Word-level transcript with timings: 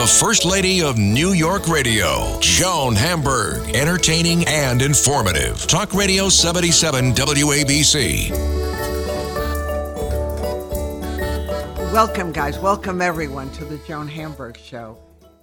the 0.00 0.06
First 0.06 0.46
Lady 0.46 0.80
of 0.80 0.96
New 0.96 1.32
York 1.32 1.68
Radio, 1.68 2.38
Joan 2.40 2.94
Hamburg. 2.94 3.76
Entertaining 3.76 4.46
and 4.46 4.80
informative. 4.80 5.66
Talk 5.66 5.92
Radio 5.92 6.30
77 6.30 7.12
WABC. 7.12 8.30
Welcome, 11.92 12.32
guys. 12.32 12.58
Welcome, 12.58 13.02
everyone, 13.02 13.50
to 13.50 13.66
the 13.66 13.76
Joan 13.86 14.08
Hamburg 14.08 14.56
Show. 14.56 14.96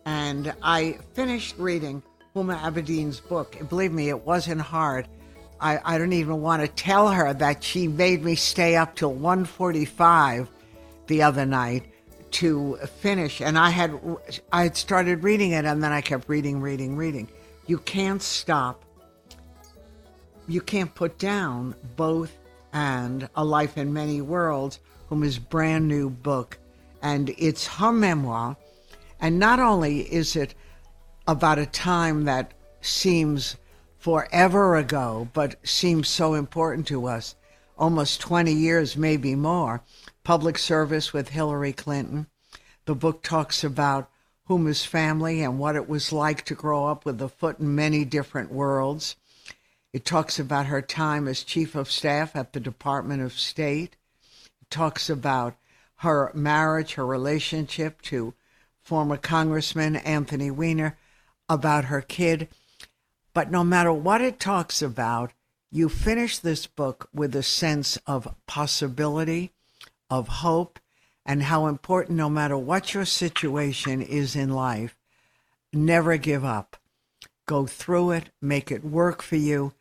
And 0.07 0.51
I 0.63 0.97
finished 1.13 1.53
reading 1.59 2.01
Huma 2.35 2.59
Abedin's 2.63 3.19
book. 3.19 3.55
Believe 3.69 3.91
me, 3.91 4.09
it 4.09 4.25
wasn't 4.25 4.61
hard. 4.61 5.07
I, 5.61 5.79
I 5.85 5.99
don't 5.99 6.13
even 6.13 6.41
want 6.41 6.63
to 6.63 6.67
tell 6.67 7.11
her 7.11 7.31
that 7.31 7.63
she 7.63 7.87
made 7.87 8.23
me 8.23 8.33
stay 8.33 8.75
up 8.75 8.95
till 8.95 9.13
1.45 9.13 10.47
the 11.05 11.21
other 11.21 11.45
night 11.45 11.91
to 12.31 12.77
finish. 12.99 13.41
And 13.41 13.57
I 13.57 13.69
had 13.69 13.99
I 14.51 14.63
had 14.63 14.77
started 14.77 15.23
reading 15.23 15.51
it, 15.51 15.65
and 15.65 15.83
then 15.83 15.91
I 15.91 16.01
kept 16.01 16.29
reading, 16.29 16.61
reading, 16.61 16.95
reading. 16.95 17.27
You 17.67 17.79
can't 17.79 18.21
stop. 18.21 18.83
You 20.47 20.61
can't 20.61 20.93
put 20.95 21.17
down 21.17 21.75
both 21.95 22.31
and 22.73 23.27
A 23.35 23.43
Life 23.43 23.77
in 23.77 23.91
Many 23.91 24.21
Worlds, 24.21 24.79
from 25.09 25.21
his 25.21 25.39
brand 25.39 25.87
new 25.87 26.09
book. 26.09 26.57
And 27.01 27.33
it's 27.37 27.67
her 27.67 27.91
memoir. 27.91 28.57
And 29.19 29.39
not 29.39 29.59
only 29.59 30.01
is 30.01 30.35
it 30.35 30.53
about 31.27 31.59
a 31.59 31.65
time 31.65 32.25
that 32.25 32.53
seems 32.81 33.57
forever 33.97 34.75
ago, 34.75 35.27
but 35.33 35.55
seems 35.67 36.07
so 36.07 36.33
important 36.33 36.87
to 36.87 37.07
us, 37.07 37.35
almost 37.77 38.21
20 38.21 38.53
years, 38.53 38.95
maybe 38.95 39.35
more. 39.35 39.81
Public 40.27 40.57
service 40.57 41.13
with 41.13 41.29
Hillary 41.29 41.71
Clinton. 41.71 42.27
The 42.83 42.95
book 42.95 43.23
talks 43.23 43.63
about 43.63 44.11
whom 44.47 44.63
Huma's 44.63 44.83
family 44.83 45.41
and 45.41 45.57
what 45.57 45.77
it 45.77 45.87
was 45.87 46.11
like 46.11 46.43
to 46.47 46.53
grow 46.53 46.87
up 46.87 47.05
with 47.05 47.21
a 47.21 47.29
foot 47.29 47.59
in 47.59 47.73
many 47.73 48.03
different 48.03 48.51
worlds. 48.51 49.15
It 49.93 50.03
talks 50.03 50.37
about 50.37 50.65
her 50.65 50.81
time 50.81 51.29
as 51.29 51.45
chief 51.45 51.75
of 51.75 51.89
staff 51.89 52.35
at 52.35 52.51
the 52.51 52.59
Department 52.59 53.21
of 53.21 53.39
State. 53.39 53.95
It 54.61 54.69
talks 54.69 55.09
about 55.09 55.55
her 55.99 56.29
marriage, 56.33 56.95
her 56.95 57.05
relationship 57.05 58.01
to 58.01 58.33
former 58.81 59.15
Congressman 59.15 59.95
Anthony 59.95 60.51
Weiner, 60.51 60.97
about 61.47 61.85
her 61.85 62.01
kid. 62.01 62.49
But 63.33 63.49
no 63.49 63.63
matter 63.63 63.93
what 63.93 64.19
it 64.19 64.41
talks 64.41 64.81
about, 64.81 65.31
you 65.71 65.87
finish 65.87 66.37
this 66.37 66.67
book 66.67 67.07
with 67.13 67.33
a 67.33 67.43
sense 67.43 67.97
of 68.05 68.35
possibility, 68.45 69.53
of 70.09 70.27
hope, 70.27 70.79
and 71.25 71.43
how 71.43 71.67
important, 71.67 72.17
no 72.17 72.29
matter 72.29 72.57
what 72.57 72.93
your 72.93 73.05
situation 73.05 74.01
is 74.01 74.35
in 74.35 74.49
life, 74.49 74.97
never 75.73 76.17
give 76.17 76.45
up. 76.45 76.77
Go 77.45 77.65
through 77.65 78.11
it, 78.11 78.29
make 78.41 78.71
it 78.71 78.83
work 78.83 79.21
for 79.21 79.35
you, 79.35 79.73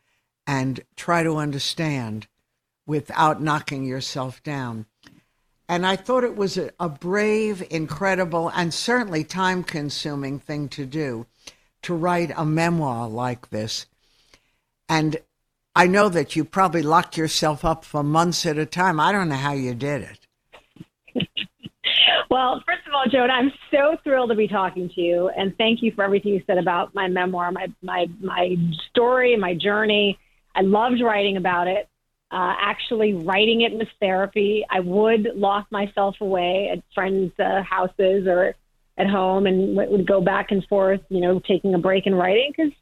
and 0.45 0.81
try 0.95 1.23
to 1.23 1.37
understand 1.37 2.27
without 2.85 3.41
knocking 3.41 3.83
yourself 3.83 4.41
down. 4.43 4.85
And 5.69 5.85
I 5.85 5.97
thought 5.97 6.23
it 6.23 6.37
was 6.37 6.57
a, 6.57 6.71
a 6.79 6.87
brave, 6.87 7.65
incredible, 7.69 8.49
and 8.49 8.73
certainly 8.73 9.23
time 9.23 9.63
consuming 9.63 10.39
thing 10.39 10.69
to 10.69 10.85
do 10.85 11.25
to 11.81 11.93
write 11.93 12.31
a 12.35 12.45
memoir 12.45 13.07
like 13.07 13.49
this. 13.49 13.85
And 14.89 15.17
I 15.77 15.85
know 15.85 16.09
that 16.09 16.35
you 16.35 16.43
probably 16.43 16.81
locked 16.81 17.17
yourself 17.17 17.63
up 17.63 17.85
for 17.85 18.01
months 18.01 18.47
at 18.47 18.57
a 18.57 18.65
time. 18.65 18.99
I 18.99 19.11
don't 19.11 19.29
know 19.29 19.35
how 19.35 19.53
you 19.53 19.75
did 19.75 20.09
it. 21.13 21.27
well, 22.31 22.63
first 22.65 22.87
of 22.87 22.95
all, 22.95 23.05
Joan, 23.11 23.29
I'm 23.29 23.51
so 23.69 23.95
thrilled 24.03 24.31
to 24.31 24.35
be 24.35 24.47
talking 24.47 24.89
to 24.95 24.99
you, 24.99 25.29
and 25.29 25.55
thank 25.55 25.83
you 25.83 25.91
for 25.91 26.03
everything 26.03 26.33
you 26.33 26.41
said 26.47 26.57
about 26.57 26.95
my 26.95 27.07
memoir, 27.07 27.51
my 27.51 27.67
my 27.83 28.07
my 28.19 28.55
story, 28.89 29.37
my 29.37 29.53
journey. 29.53 30.17
I 30.55 30.61
loved 30.61 30.99
writing 30.99 31.37
about 31.37 31.67
it. 31.67 31.87
Uh, 32.31 32.55
actually, 32.59 33.13
writing 33.13 33.61
it 33.61 33.71
was 33.73 33.87
therapy. 34.01 34.65
I 34.71 34.79
would 34.79 35.29
lock 35.35 35.67
myself 35.71 36.15
away 36.21 36.71
at 36.73 36.83
friends' 36.95 37.33
uh, 37.37 37.61
houses 37.61 38.25
or 38.25 38.55
at 38.97 39.07
home 39.07 39.45
and 39.45 39.77
would 39.77 40.07
go 40.07 40.21
back 40.21 40.49
and 40.49 40.65
forth, 40.65 41.01
you 41.09 41.21
know, 41.21 41.39
taking 41.39 41.75
a 41.75 41.77
break 41.77 42.07
and 42.07 42.17
writing 42.17 42.51
because, 42.57 42.73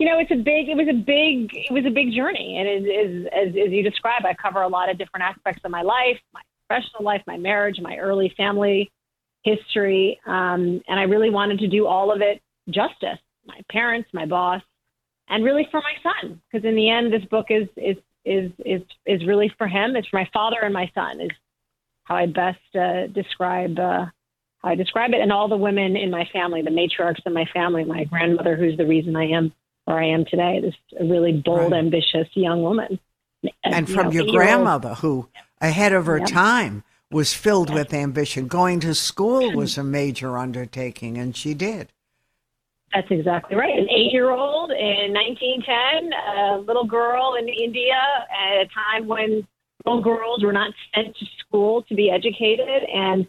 you 0.00 0.06
know, 0.06 0.18
it's 0.18 0.30
a 0.30 0.36
big, 0.36 0.70
it 0.70 0.76
was 0.76 0.88
a 0.88 0.94
big, 0.94 1.50
it 1.52 1.70
was 1.70 1.84
a 1.86 1.90
big 1.90 2.14
journey. 2.14 2.56
And 2.58 2.66
it 2.66 2.88
is, 2.88 3.26
as, 3.26 3.48
as 3.48 3.70
you 3.70 3.82
describe, 3.82 4.24
I 4.24 4.32
cover 4.32 4.62
a 4.62 4.68
lot 4.68 4.88
of 4.88 4.96
different 4.96 5.24
aspects 5.24 5.60
of 5.62 5.70
my 5.70 5.82
life, 5.82 6.16
my 6.32 6.40
professional 6.66 7.04
life, 7.04 7.20
my 7.26 7.36
marriage, 7.36 7.76
my 7.82 7.98
early 7.98 8.32
family 8.34 8.90
history. 9.42 10.18
Um, 10.26 10.80
and 10.88 10.98
I 10.98 11.02
really 11.02 11.28
wanted 11.28 11.58
to 11.58 11.68
do 11.68 11.86
all 11.86 12.10
of 12.10 12.22
it 12.22 12.40
justice, 12.70 13.18
my 13.44 13.60
parents, 13.70 14.08
my 14.14 14.24
boss, 14.24 14.62
and 15.28 15.44
really 15.44 15.68
for 15.70 15.82
my 15.82 15.92
son. 16.02 16.40
Because 16.50 16.66
in 16.66 16.76
the 16.76 16.88
end, 16.88 17.12
this 17.12 17.28
book 17.28 17.48
is, 17.50 17.68
is, 17.76 17.96
is, 18.24 18.50
is, 18.64 18.80
is 19.04 19.26
really 19.26 19.52
for 19.58 19.68
him. 19.68 19.96
It's 19.96 20.08
for 20.08 20.18
my 20.18 20.30
father 20.32 20.60
and 20.62 20.72
my 20.72 20.90
son 20.94 21.20
is 21.20 21.30
how 22.04 22.16
I 22.16 22.24
best 22.24 22.58
uh, 22.74 23.06
describe, 23.08 23.78
uh, 23.78 24.06
I 24.64 24.76
describe 24.76 25.10
it, 25.12 25.20
and 25.20 25.30
all 25.30 25.48
the 25.48 25.58
women 25.58 25.94
in 25.94 26.10
my 26.10 26.26
family, 26.32 26.62
the 26.62 26.70
matriarchs 26.70 27.20
in 27.26 27.34
my 27.34 27.44
family, 27.52 27.84
my 27.84 28.04
grandmother, 28.04 28.56
who's 28.56 28.78
the 28.78 28.86
reason 28.86 29.14
I 29.14 29.26
am 29.26 29.52
where 29.90 30.02
I 30.02 30.06
am 30.06 30.24
today, 30.24 30.60
this 30.60 30.74
a 30.98 31.04
really 31.04 31.32
bold, 31.32 31.72
right. 31.72 31.78
ambitious 31.78 32.28
young 32.34 32.62
woman. 32.62 32.98
And 33.64 33.88
you 33.88 33.94
from 33.94 34.06
know, 34.06 34.12
your 34.12 34.26
grandmother, 34.26 34.94
who 34.94 35.28
ahead 35.60 35.92
of 35.92 36.06
her 36.06 36.18
yep. 36.18 36.28
time 36.28 36.84
was 37.10 37.32
filled 37.32 37.72
with 37.72 37.92
ambition. 37.92 38.46
Going 38.46 38.80
to 38.80 38.94
school 38.94 39.52
was 39.54 39.76
a 39.76 39.84
major 39.84 40.38
undertaking, 40.38 41.18
and 41.18 41.36
she 41.36 41.54
did. 41.54 41.92
That's 42.94 43.10
exactly 43.10 43.56
right. 43.56 43.78
An 43.78 43.88
eight 43.88 44.12
year 44.12 44.30
old 44.30 44.70
in 44.72 45.12
1910, 45.12 46.12
a 46.12 46.58
little 46.58 46.86
girl 46.86 47.36
in 47.38 47.48
India 47.48 48.00
at 48.30 48.62
a 48.62 48.68
time 48.74 49.06
when 49.06 49.46
little 49.86 50.02
girls 50.02 50.42
were 50.42 50.52
not 50.52 50.72
sent 50.94 51.16
to 51.16 51.26
school 51.38 51.82
to 51.82 51.94
be 51.94 52.10
educated. 52.10 52.82
And 52.92 53.26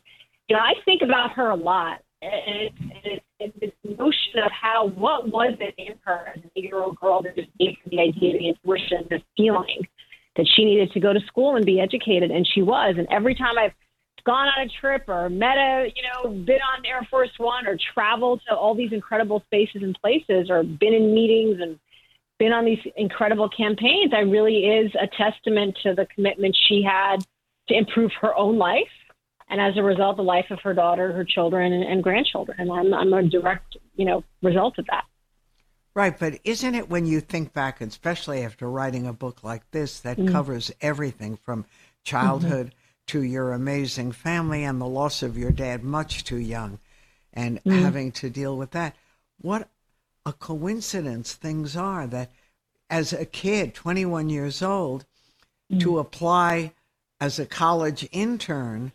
you 0.47 0.55
know, 0.55 0.61
I 0.61 0.73
think 0.83 1.01
about 1.01 1.31
her 1.33 1.49
a 1.49 1.55
lot. 1.55 2.01
And 2.21 2.71
it's, 3.03 3.25
it's, 3.39 3.59
this 3.59 3.71
notion 3.97 4.43
of 4.45 4.51
how, 4.51 4.89
what 4.89 5.27
was 5.27 5.55
it 5.59 5.73
in 5.77 5.95
her 6.05 6.27
as 6.27 6.43
an 6.43 6.51
eight 6.55 6.65
year 6.65 6.79
old 6.79 6.95
girl 6.97 7.23
that 7.23 7.35
just 7.35 7.49
gave 7.59 7.75
her 7.83 7.89
the 7.89 7.99
idea, 7.99 8.37
the 8.37 8.49
intuition, 8.49 9.07
the 9.09 9.19
feeling 9.35 9.87
that 10.35 10.47
she 10.55 10.63
needed 10.63 10.91
to 10.91 10.99
go 10.99 11.11
to 11.11 11.19
school 11.21 11.55
and 11.55 11.65
be 11.65 11.79
educated. 11.79 12.29
And 12.29 12.47
she 12.47 12.61
was. 12.61 12.95
And 12.97 13.07
every 13.09 13.33
time 13.33 13.57
I've 13.57 13.73
gone 14.23 14.47
on 14.47 14.67
a 14.67 14.69
trip 14.69 15.05
or 15.07 15.29
met 15.29 15.57
a, 15.57 15.91
you 15.95 16.03
know, 16.03 16.29
been 16.29 16.59
on 16.61 16.85
Air 16.85 17.05
Force 17.09 17.31
One 17.37 17.65
or 17.65 17.77
traveled 17.93 18.41
to 18.47 18.55
all 18.55 18.75
these 18.75 18.93
incredible 18.93 19.41
spaces 19.47 19.81
and 19.81 19.97
places 19.99 20.49
or 20.49 20.63
been 20.63 20.93
in 20.93 21.13
meetings 21.13 21.59
and 21.59 21.79
been 22.41 22.53
on 22.53 22.65
these 22.65 22.79
incredible 22.95 23.49
campaigns, 23.49 24.13
I 24.15 24.21
really 24.21 24.65
is 24.65 24.91
a 24.99 25.07
testament 25.07 25.77
to 25.83 25.93
the 25.93 26.07
commitment 26.07 26.57
she 26.67 26.81
had 26.81 27.17
to 27.67 27.75
improve 27.75 28.11
her 28.19 28.35
own 28.35 28.57
life 28.57 28.89
and 29.51 29.59
as 29.59 29.78
a 29.78 29.84
result, 29.84 30.16
the 30.16 30.23
life 30.23 30.50
of 30.50 30.62
her 30.62 30.73
daughter, 30.73 31.12
her 31.12 31.25
children, 31.25 31.73
and, 31.73 31.84
and 31.84 32.01
grandchildren. 32.01 32.57
And 32.57 32.72
I'm, 32.72 32.94
I'm 32.94 33.13
a 33.13 33.22
direct, 33.22 33.75
you 33.95 34.06
know, 34.06 34.23
result 34.41 34.79
of 34.79 34.85
that. 34.88 35.03
Right, 35.94 36.17
but 36.17 36.39
isn't 36.45 36.73
it 36.73 36.89
when 36.89 37.06
you 37.06 37.19
think 37.19 37.51
back, 37.51 37.81
especially 37.81 38.45
after 38.45 38.69
writing 38.69 39.06
a 39.06 39.11
book 39.11 39.44
like 39.44 39.69
this 39.72 40.00
that 40.00 40.17
mm-hmm. 40.17 40.31
covers 40.31 40.72
everything 40.79 41.35
from 41.35 41.66
childhood 42.06 42.67
mm-hmm. 42.67 42.75
to 43.07 43.23
your 43.23 43.51
amazing 43.51 44.13
family 44.13 44.63
and 44.63 44.79
the 44.79 44.88
loss 44.88 45.22
of 45.22 45.38
your 45.38 45.51
dad 45.51 45.84
much 45.84 46.23
too 46.23 46.38
young 46.38 46.79
and 47.34 47.57
mm-hmm. 47.57 47.78
having 47.84 48.13
to 48.13 48.29
deal 48.29 48.56
with 48.56 48.72
that? 48.72 48.95
What 49.41 49.67
a 50.25 50.31
coincidence 50.31 51.34
things 51.34 51.75
are 51.75 52.07
that 52.07 52.31
as 52.90 53.11
a 53.11 53.25
kid, 53.25 53.73
21 53.73 54.29
years 54.29 54.61
old, 54.61 55.06
to 55.72 55.75
mm-hmm. 55.75 55.97
apply 55.97 56.72
as 57.19 57.38
a 57.38 57.45
college 57.45 58.07
intern 58.13 58.94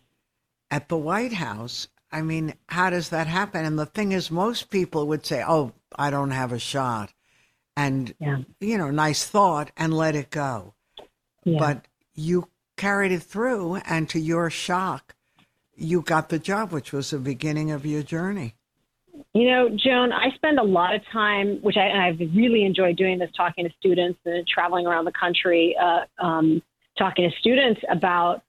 at 0.71 0.89
the 0.89 0.97
White 0.97 1.33
House. 1.33 1.87
I 2.11 2.21
mean, 2.21 2.53
how 2.67 2.89
does 2.89 3.09
that 3.09 3.27
happen? 3.27 3.65
And 3.65 3.77
the 3.77 3.85
thing 3.85 4.11
is, 4.11 4.31
most 4.31 4.69
people 4.69 5.07
would 5.07 5.25
say, 5.25 5.43
oh, 5.45 5.73
I 5.95 6.09
don't 6.09 6.31
have 6.31 6.51
a 6.51 6.59
shot. 6.59 7.13
And, 7.75 8.13
yeah. 8.19 8.39
you 8.59 8.77
know, 8.77 8.89
nice 8.89 9.25
thought 9.25 9.71
and 9.77 9.93
let 9.93 10.15
it 10.15 10.29
go. 10.29 10.73
Yeah. 11.43 11.59
But 11.59 11.87
you 12.15 12.49
carried 12.75 13.11
it 13.11 13.23
through, 13.23 13.75
and 13.77 14.09
to 14.09 14.19
your 14.19 14.49
shock, 14.49 15.15
you 15.75 16.01
got 16.01 16.29
the 16.29 16.39
job, 16.39 16.71
which 16.71 16.91
was 16.91 17.11
the 17.11 17.19
beginning 17.19 17.71
of 17.71 17.85
your 17.85 18.03
journey. 18.03 18.55
You 19.33 19.49
know, 19.49 19.69
Joan, 19.69 20.11
I 20.11 20.31
spend 20.35 20.59
a 20.59 20.63
lot 20.63 20.95
of 20.95 21.01
time, 21.11 21.59
which 21.61 21.77
I, 21.77 22.07
I've 22.07 22.19
really 22.19 22.63
enjoyed 22.63 22.97
doing 22.97 23.19
this, 23.19 23.29
talking 23.35 23.67
to 23.67 23.73
students 23.79 24.19
and 24.25 24.47
traveling 24.47 24.87
around 24.87 25.05
the 25.05 25.11
country, 25.11 25.75
uh, 25.79 26.05
um, 26.23 26.61
talking 26.97 27.29
to 27.29 27.35
students 27.37 27.81
about 27.89 28.41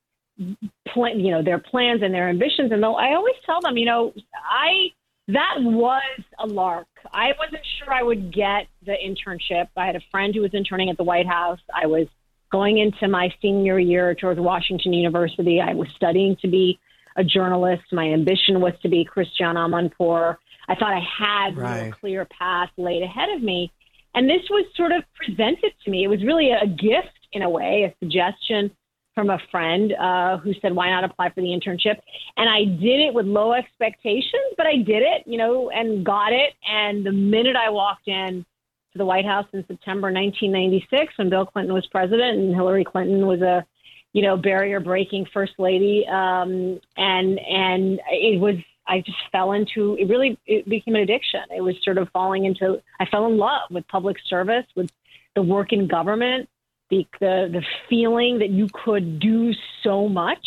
plan, 0.89 1.21
you 1.21 1.31
know, 1.31 1.43
their 1.43 1.59
plans 1.59 2.03
and 2.03 2.13
their 2.15 2.29
ambitions. 2.29 2.73
And 2.73 2.83
though 2.83 2.95
I 2.95 3.15
always 3.15 3.35
tell 3.45 3.61
them, 3.61 3.77
you 3.77 3.87
know, 3.87 4.13
I 4.35 4.93
that 5.29 5.57
was 5.59 6.21
a 6.39 6.47
lark. 6.47 6.87
I 7.13 7.33
wasn't 7.39 7.63
sure 7.79 7.93
I 7.93 8.03
would 8.03 8.33
get 8.33 8.67
the 8.85 8.93
internship. 8.93 9.69
I 9.77 9.87
had 9.87 9.97
a 9.97 10.01
friend 10.11 10.35
who 10.35 10.41
was 10.41 10.55
interning 10.55 10.89
at 10.89 10.97
the 10.97 11.05
White 11.05 11.27
House. 11.27 11.61
I 11.75 11.87
was 11.87 12.07
going 12.51 12.79
into 12.79 13.09
my 13.09 13.29
senior 13.43 13.79
year 13.79 14.11
at 14.11 14.21
George 14.21 14.39
Washington 14.39 14.95
University. 14.95 15.61
I 15.61 15.75
was 15.75 15.89
studying 15.95 16.37
to 16.41 16.49
be 16.49 16.79
a 17.17 17.25
journalist. 17.25 17.83
My 17.93 18.07
ambition 18.07 18.61
was 18.61 18.73
to 18.83 18.89
be 18.89 19.05
Christiane 19.05 19.57
Amanpour. 19.57 20.37
I 20.67 20.75
thought 20.75 20.95
I 20.95 21.01
had 21.19 21.57
right. 21.59 21.89
a 21.89 21.91
clear 21.91 22.25
path 22.25 22.71
laid 22.79 23.03
ahead 23.03 23.29
of 23.31 23.43
me. 23.43 23.71
And 24.15 24.31
this 24.31 24.43
was 24.49 24.65
sort 24.75 24.93
of 24.93 25.05
presented 25.15 25.73
to 25.85 25.91
me. 25.91 26.05
It 26.05 26.09
was 26.09 26.25
really 26.25 26.51
a 26.51 26.67
gift 26.67 27.19
in 27.33 27.43
a 27.43 27.51
way, 27.51 27.85
a 27.85 27.95
suggestion 28.03 28.71
from 29.19 29.31
a 29.31 29.39
friend 29.51 29.93
uh, 29.95 30.37
who 30.37 30.55
said, 30.63 30.73
"Why 30.73 30.91
not 30.91 31.03
apply 31.03 31.31
for 31.31 31.41
the 31.41 31.49
internship?" 31.49 31.99
And 32.37 32.49
I 32.49 32.67
did 32.81 33.01
it 33.01 33.13
with 33.13 33.27
low 33.27 33.53
expectations, 33.53 34.55
but 34.57 34.65
I 34.65 34.77
did 34.77 35.03
it, 35.03 35.25
you 35.27 35.37
know, 35.37 35.71
and 35.71 36.07
got 36.07 36.33
it. 36.33 36.55
And 36.65 37.05
the 37.05 37.11
minute 37.11 37.57
I 37.57 37.69
walked 37.71 38.07
in 38.07 38.47
to 38.93 38.99
the 38.99 39.05
White 39.05 39.25
House 39.25 39.47
in 39.53 39.67
September 39.67 40.13
1996, 40.13 41.19
when 41.19 41.31
Bill 41.31 41.47
Clinton 41.47 41.75
was 41.75 41.85
president 41.89 42.39
and 42.39 42.55
Hillary 42.55 42.85
Clinton 42.85 43.27
was 43.27 43.43
a, 43.43 43.67
you 44.13 44.23
know, 44.23 44.37
barrier-breaking 44.37 45.27
first 45.35 45.55
lady, 45.59 46.07
um, 46.07 46.79
and 46.97 47.41
and 47.41 48.01
it 48.13 48.39
was 48.41 48.55
I 48.87 49.01
just 49.01 49.19
fell 49.33 49.51
into 49.51 49.97
it. 49.99 50.09
Really, 50.09 50.39
it 50.47 50.69
became 50.69 50.95
an 50.95 51.01
addiction. 51.01 51.43
It 51.57 51.63
was 51.63 51.75
sort 51.83 51.99
of 51.99 52.09
falling 52.11 52.45
into. 52.45 52.81
I 53.01 53.07
fell 53.07 53.27
in 53.27 53.37
love 53.37 53.69
with 53.73 53.89
public 53.89 54.19
service, 54.29 54.67
with 54.77 54.93
the 55.35 55.43
work 55.43 55.73
in 55.73 55.89
government 55.89 56.49
the, 56.91 57.07
the 57.21 57.49
the 57.53 57.63
feeling 57.89 58.39
that 58.39 58.51
you 58.51 58.69
could 58.73 59.19
do 59.21 59.53
so 59.83 60.09
much 60.09 60.47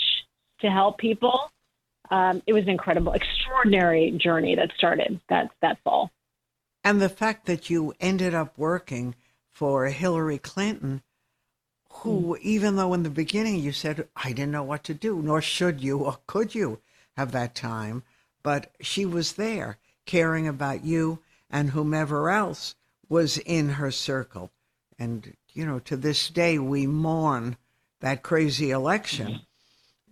to 0.60 0.70
help 0.70 0.98
people. 0.98 1.52
Um, 2.10 2.42
it 2.46 2.54
was 2.54 2.64
an 2.64 2.70
incredible, 2.70 3.14
extraordinary 3.14 4.12
journey 4.12 4.56
that 4.56 4.72
started 4.78 5.20
that 5.30 5.52
that 5.62 5.78
fall. 5.84 6.12
And 6.84 7.02
the 7.02 7.10
fact 7.10 7.46
that 7.46 7.70
you 7.70 7.94
ended 8.00 8.34
up 8.34 8.58
working 8.58 9.16
for 9.50 9.86
Hillary 9.86 10.40
Clinton, 10.40 11.04
who, 11.90 12.36
mm. 12.36 12.42
even 12.42 12.76
though 12.76 12.94
in 12.94 13.04
the 13.04 13.10
beginning 13.10 13.60
you 13.60 13.72
said, 13.72 14.08
I 14.16 14.30
didn't 14.30 14.52
know 14.52 14.64
what 14.64 14.84
to 14.86 14.94
do, 14.94 15.22
nor 15.22 15.42
should 15.42 15.82
you 15.82 16.00
or 16.00 16.18
could 16.26 16.56
you 16.56 16.82
have 17.18 17.32
that 17.34 17.54
time, 17.54 18.04
but 18.42 18.74
she 18.82 19.06
was 19.06 19.34
there 19.34 19.78
caring 20.06 20.48
about 20.48 20.84
you 20.84 21.20
and 21.50 21.72
whomever 21.72 22.30
else 22.30 22.76
was 23.08 23.38
in 23.40 23.70
her 23.70 23.92
circle. 23.92 24.52
And 24.98 25.36
you 25.54 25.66
know, 25.66 25.80
to 25.80 25.98
this 25.98 26.30
day, 26.30 26.58
we 26.58 26.88
mourn 26.88 27.58
that 28.00 28.24
crazy 28.24 28.72
election 28.72 29.42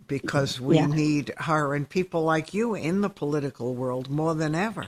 because 0.08 0.60
we 0.60 0.76
yeah. 0.76 0.88
need 0.88 1.32
her 1.38 1.74
and 1.74 1.88
people 1.88 2.24
like 2.24 2.54
you 2.54 2.76
in 2.76 3.02
the 3.02 3.10
political 3.10 3.76
world 3.76 4.10
more 4.10 4.36
than 4.36 4.56
ever. 4.56 4.88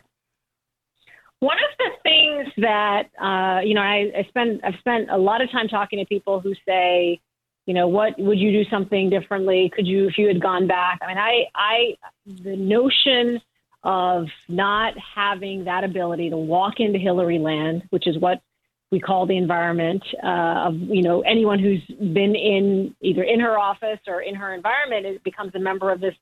One 1.40 1.58
of 1.58 1.78
the 1.78 1.90
things 2.04 2.54
that 2.58 3.10
uh, 3.20 3.62
you 3.62 3.74
know, 3.74 3.82
I, 3.82 4.12
I 4.18 4.26
spend 4.30 4.62
I've 4.64 4.80
spent 4.80 5.10
a 5.10 5.18
lot 5.18 5.42
of 5.42 5.52
time 5.52 5.68
talking 5.68 6.00
to 6.00 6.06
people 6.06 6.40
who 6.40 6.54
say, 6.68 7.20
you 7.66 7.74
know, 7.74 7.88
what 7.88 8.18
would 8.18 8.40
you 8.40 8.52
do 8.52 8.70
something 8.70 9.10
differently? 9.10 9.72
Could 9.74 9.88
you, 9.88 10.08
if 10.08 10.18
you 10.18 10.28
had 10.28 10.42
gone 10.42 10.68
back? 10.68 11.00
I 11.02 11.08
mean, 11.08 11.18
I, 11.18 11.44
I, 11.56 11.96
the 12.44 12.56
notion 12.56 13.40
of 13.84 14.28
not 14.48 14.94
having 15.16 15.66
that 15.66 15.84
ability 15.84 16.30
to 16.32 16.38
walk 16.38 16.76
into 16.80 17.00
Hillary 17.00 17.40
land, 17.40 17.84
which 17.90 18.08
is 18.08 18.18
what 18.18 18.42
we 18.92 19.00
call 19.00 19.26
the 19.26 19.38
environment 19.38 20.04
uh, 20.24 20.68
of 20.68 20.76
you 20.76 21.02
know 21.02 21.22
anyone 21.22 21.60
who's 21.60 21.84
been 21.98 22.36
in 22.36 22.96
either 23.02 23.24
in 23.24 23.40
her 23.40 23.58
office 23.58 24.00
or 24.08 24.22
in 24.22 24.36
her 24.36 24.54
environment 24.54 25.06
it 25.06 25.24
becomes 25.24 25.54
a 25.56 25.60
member 25.60 25.92
of 25.92 26.02
this 26.02 26.16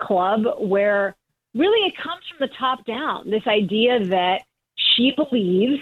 club 0.00 0.42
where 0.58 1.16
really 1.54 1.88
it 1.88 1.94
comes 1.96 2.22
from 2.28 2.46
the 2.46 2.54
top 2.58 2.84
down. 2.84 3.30
This 3.30 3.46
idea 3.46 4.04
that 4.06 4.42
she 4.76 5.12
believes 5.16 5.80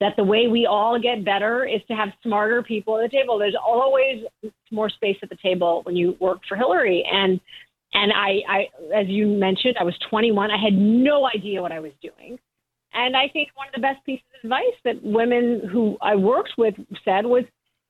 that 0.00 0.16
the 0.16 0.24
way 0.24 0.48
we 0.48 0.66
all 0.66 0.98
get 0.98 1.24
better 1.24 1.64
is 1.64 1.80
to 1.88 1.94
have 1.94 2.10
smarter 2.22 2.62
people 2.62 2.98
at 2.98 3.10
the 3.10 3.16
table. 3.16 3.38
There's 3.38 3.56
always 3.56 4.24
more 4.70 4.90
space 4.90 5.16
at 5.22 5.28
the 5.28 5.36
table 5.36 5.82
when 5.84 5.96
you 5.96 6.16
work 6.20 6.40
for 6.48 6.56
hillary. 6.56 7.04
And 7.10 7.40
and 7.94 8.12
I, 8.12 8.42
I 8.48 8.68
as 8.94 9.06
you 9.06 9.26
mentioned 9.28 9.76
i 9.78 9.84
was 9.84 9.96
21 10.10 10.50
i 10.50 10.56
had 10.56 10.74
no 10.74 11.28
idea 11.28 11.62
what 11.62 11.72
i 11.72 11.80
was 11.80 11.92
doing 12.02 12.38
and 12.94 13.16
I 13.16 13.28
think 13.28 13.50
one 13.54 13.68
of 13.68 13.74
the 13.74 13.80
best 13.80 14.04
pieces 14.06 14.24
of 14.38 14.44
advice 14.44 14.78
that 14.84 15.02
women 15.02 15.68
who 15.70 15.96
I 16.00 16.14
worked 16.14 16.52
with 16.56 16.74
said 17.04 17.26
was, 17.26 17.44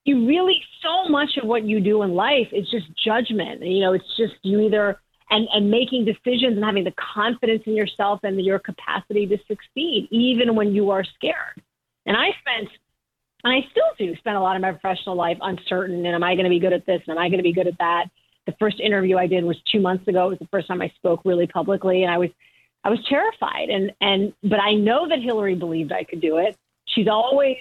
you 0.05 0.27
really 0.27 0.61
so 0.83 1.09
much 1.09 1.37
of 1.41 1.49
what 1.49 1.65
you 1.65 1.81
do 1.81 2.03
in 2.03 2.15
life 2.15 2.49
is 2.53 2.69
just 2.71 2.87
judgment. 3.03 3.63
You 3.63 3.81
know, 3.81 3.93
it's 3.93 4.17
just 4.17 4.35
you 4.43 4.61
either 4.61 5.01
and 5.31 5.49
and 5.53 5.71
making 5.71 6.05
decisions 6.05 6.57
and 6.57 6.65
having 6.65 6.85
the 6.85 6.95
confidence 7.15 7.63
in 7.67 7.75
yourself 7.75 8.21
and 8.23 8.39
your 8.41 8.59
capacity 8.59 9.27
to 9.27 9.39
succeed, 9.49 10.09
even 10.11 10.55
when 10.55 10.75
you 10.75 10.91
are 10.91 11.05
scared. 11.05 11.63
And 12.07 12.17
I 12.17 12.29
spent, 12.41 12.69
and 13.45 13.55
I 13.55 13.67
still 13.71 13.85
do, 13.99 14.15
spend 14.17 14.37
a 14.37 14.41
lot 14.41 14.57
of 14.57 14.63
my 14.63 14.73
professional 14.73 15.17
life 15.17 15.39
uncertain. 15.41 16.05
And 16.05 16.15
am 16.15 16.23
I 16.23 16.35
going 16.35 16.45
to 16.45 16.51
be 16.51 16.61
good 16.61 16.75
at 16.75 16.85
this? 16.85 17.01
And 17.07 17.17
am 17.17 17.23
I 17.23 17.29
going 17.29 17.39
to 17.39 17.43
be 17.45 17.53
good 17.53 17.67
at 17.67 17.79
that? 17.79 18.07
The 18.47 18.55
first 18.59 18.79
interview 18.79 19.17
I 19.17 19.27
did 19.27 19.43
was 19.43 19.57
two 19.73 19.81
months 19.81 20.07
ago. 20.07 20.27
It 20.27 20.31
was 20.31 20.39
the 20.39 20.49
first 20.49 20.69
time 20.69 20.83
I 20.83 20.93
spoke 20.97 21.23
really 21.25 21.47
publicly, 21.47 22.03
and 22.03 22.13
I 22.13 22.19
was 22.19 22.29
I 22.85 22.91
was 22.91 22.99
terrified. 23.09 23.71
And, 23.71 23.93
and, 24.01 24.33
but 24.43 24.61
I 24.61 24.75
know 24.75 25.09
that 25.09 25.21
Hillary 25.21 25.55
believed 25.55 25.93
I 25.93 26.05
could 26.05 26.21
do 26.21 26.37
it. 26.37 26.57
She's 26.87 27.09
always 27.09 27.57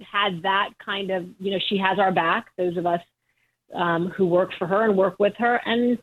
had 0.00 0.42
that 0.42 0.70
kind 0.84 1.10
of, 1.10 1.26
you 1.38 1.52
know, 1.52 1.58
she 1.68 1.78
has 1.78 1.98
our 1.98 2.12
back, 2.12 2.48
those 2.58 2.76
of 2.76 2.86
us 2.86 3.00
um, 3.74 4.08
who 4.08 4.26
work 4.26 4.50
for 4.58 4.66
her 4.66 4.84
and 4.84 4.96
work 4.96 5.18
with 5.18 5.34
her. 5.38 5.60
And 5.64 5.98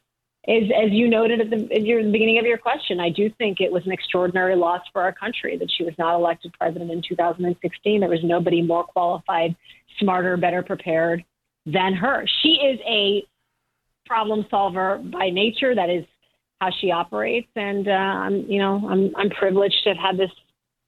as, 0.47 0.63
as 0.75 0.91
you 0.91 1.09
noted 1.09 1.41
at 1.41 1.49
the, 1.49 1.73
at 1.73 1.83
your, 1.83 2.03
the 2.03 2.11
beginning 2.11 2.39
of 2.39 2.45
your 2.45 2.57
question, 2.57 2.99
I 2.99 3.09
do 3.09 3.29
think 3.37 3.59
it 3.59 3.71
was 3.71 3.85
an 3.85 3.91
extraordinary 3.91 4.55
loss 4.55 4.81
for 4.91 5.01
our 5.01 5.11
country 5.11 5.57
that 5.57 5.69
she 5.77 5.83
was 5.83 5.93
not 5.97 6.15
elected 6.15 6.53
president 6.53 6.91
in 6.91 7.01
2016. 7.01 7.99
There 7.99 8.09
was 8.09 8.23
nobody 8.23 8.61
more 8.61 8.85
qualified, 8.85 9.55
smarter, 9.99 10.37
better 10.37 10.63
prepared 10.63 11.23
than 11.65 11.93
her. 11.93 12.25
She 12.41 12.53
is 12.53 12.79
a 12.87 13.23
problem 14.05 14.45
solver 14.49 14.97
by 14.97 15.29
nature. 15.29 15.75
That 15.75 15.89
is 15.89 16.05
how 16.61 16.69
she 16.69 16.91
operates. 16.91 17.49
And 17.55 17.87
uh, 17.87 17.91
I'm, 17.91 18.45
you 18.47 18.59
know, 18.59 18.87
I'm 18.87 19.13
I'm 19.17 19.29
privileged 19.31 19.83
to 19.83 19.89
have 19.89 19.97
had 19.97 20.17
this 20.17 20.31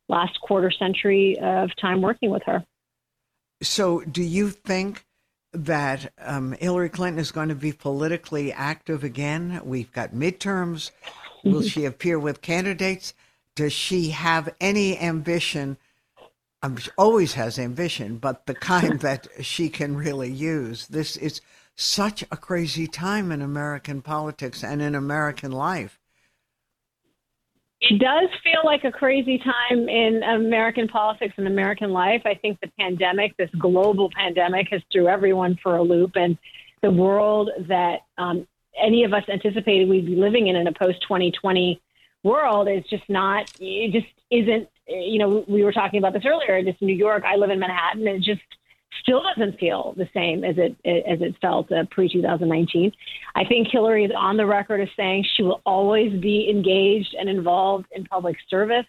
last 0.07 0.39
quarter 0.41 0.71
century 0.71 1.37
of 1.41 1.71
time 1.81 2.01
working 2.01 2.29
with 2.29 2.43
her. 2.45 2.63
So, 3.61 4.01
do 4.01 4.21
you 4.21 4.51
think 4.51 5.05
that 5.51 6.11
um, 6.19 6.53
Hillary 6.59 6.89
Clinton 6.89 7.19
is 7.19 7.31
going 7.31 7.49
to 7.49 7.55
be 7.55 7.71
politically 7.71 8.53
active 8.53 9.03
again? 9.03 9.61
We've 9.63 9.91
got 9.91 10.11
midterms. 10.11 10.91
Will 11.43 11.53
mm-hmm. 11.53 11.67
she 11.67 11.85
appear 11.85 12.19
with 12.19 12.41
candidates? 12.41 13.13
Does 13.55 13.73
she 13.73 14.09
have 14.09 14.53
any 14.61 14.99
ambition? 14.99 15.77
Um, 16.61 16.77
she 16.77 16.91
always 16.97 17.33
has 17.33 17.57
ambition, 17.57 18.17
but 18.17 18.45
the 18.45 18.53
kind 18.53 18.99
that 18.99 19.27
she 19.41 19.69
can 19.69 19.95
really 19.95 20.31
use. 20.31 20.87
This 20.87 21.17
is 21.17 21.41
such 21.75 22.23
a 22.31 22.37
crazy 22.37 22.87
time 22.87 23.31
in 23.31 23.41
American 23.41 24.01
politics 24.01 24.63
and 24.63 24.81
in 24.81 24.95
American 24.95 25.51
life. 25.51 25.99
It 27.81 27.99
does 27.99 28.29
feel 28.43 28.61
like 28.63 28.85
a 28.85 28.91
crazy 28.91 29.39
time 29.39 29.89
in 29.89 30.23
American 30.23 30.87
politics 30.87 31.33
and 31.37 31.47
American 31.47 31.91
life. 31.91 32.21
I 32.25 32.33
think 32.35 32.59
the 32.61 32.71
pandemic, 32.79 33.35
this 33.35 33.49
global 33.59 34.09
pandemic, 34.15 34.67
has 34.71 34.81
threw 34.91 35.09
everyone 35.09 35.59
for 35.61 35.75
a 35.75 35.83
loop, 35.83 36.11
and 36.15 36.37
the 36.81 36.91
world 36.91 37.49
that 37.67 37.99
um, 38.17 38.47
any 38.81 39.03
of 39.03 39.13
us 39.13 39.23
anticipated 39.27 39.89
we'd 39.89 40.05
be 40.05 40.15
living 40.15 40.47
in 40.47 40.55
in 40.55 40.67
a 40.67 40.71
post 40.71 41.01
2020 41.01 41.81
world 42.23 42.69
is 42.69 42.83
just 42.89 43.03
not. 43.09 43.51
It 43.59 43.91
just 43.91 44.07
isn't. 44.31 44.69
You 44.87 45.19
know, 45.19 45.45
we 45.47 45.63
were 45.63 45.73
talking 45.73 45.99
about 45.99 46.13
this 46.13 46.23
earlier. 46.25 46.63
Just 46.63 46.81
New 46.81 46.95
York. 46.95 47.23
I 47.25 47.35
live 47.35 47.49
in 47.49 47.59
Manhattan, 47.59 48.07
and 48.07 48.23
just 48.23 48.41
still 49.03 49.21
doesn't 49.21 49.59
feel 49.59 49.93
the 49.97 50.07
same 50.13 50.43
as 50.43 50.55
it 50.57 50.75
as 50.85 51.21
it 51.21 51.35
felt 51.41 51.71
uh, 51.71 51.83
pre 51.91 52.09
2019. 52.09 52.91
I 53.35 53.45
think 53.45 53.67
Hillary 53.71 54.05
is 54.05 54.11
on 54.17 54.37
the 54.37 54.45
record 54.45 54.81
as 54.81 54.89
saying 54.97 55.25
she 55.35 55.43
will 55.43 55.61
always 55.65 56.19
be 56.21 56.49
engaged 56.49 57.15
and 57.17 57.29
involved 57.29 57.85
in 57.91 58.05
public 58.05 58.37
service. 58.49 58.85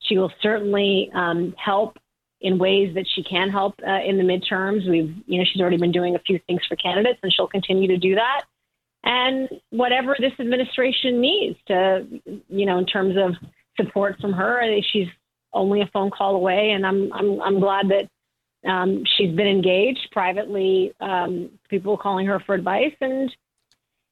She 0.00 0.16
will 0.16 0.32
certainly 0.40 1.10
um, 1.14 1.54
help 1.62 1.98
in 2.40 2.58
ways 2.58 2.94
that 2.94 3.06
she 3.14 3.22
can 3.22 3.50
help 3.50 3.74
uh, 3.86 4.00
in 4.06 4.18
the 4.18 4.22
midterms. 4.22 4.88
We've, 4.88 5.14
you 5.26 5.38
know, 5.38 5.44
she's 5.50 5.60
already 5.60 5.78
been 5.78 5.92
doing 5.92 6.14
a 6.14 6.20
few 6.20 6.38
things 6.46 6.60
for 6.68 6.76
candidates, 6.76 7.18
and 7.22 7.32
she'll 7.32 7.48
continue 7.48 7.88
to 7.88 7.96
do 7.96 8.14
that. 8.14 8.42
And 9.04 9.48
whatever 9.70 10.16
this 10.18 10.32
administration 10.38 11.20
needs 11.20 11.58
to, 11.68 12.06
you 12.48 12.66
know, 12.66 12.78
in 12.78 12.86
terms 12.86 13.16
of 13.16 13.34
support 13.76 14.16
from 14.20 14.32
her, 14.32 14.62
she's 14.92 15.06
only 15.52 15.80
a 15.80 15.90
phone 15.92 16.10
call 16.10 16.34
away. 16.36 16.72
And 16.72 16.86
I'm, 16.86 17.12
I'm, 17.12 17.40
I'm 17.40 17.60
glad 17.60 17.88
that 17.88 18.08
um, 18.66 19.02
she's 19.16 19.34
been 19.34 19.46
engaged 19.46 20.08
privately, 20.12 20.92
um, 21.00 21.50
people 21.68 21.96
calling 21.96 22.26
her 22.26 22.40
for 22.40 22.54
advice, 22.54 22.94
and 23.00 23.30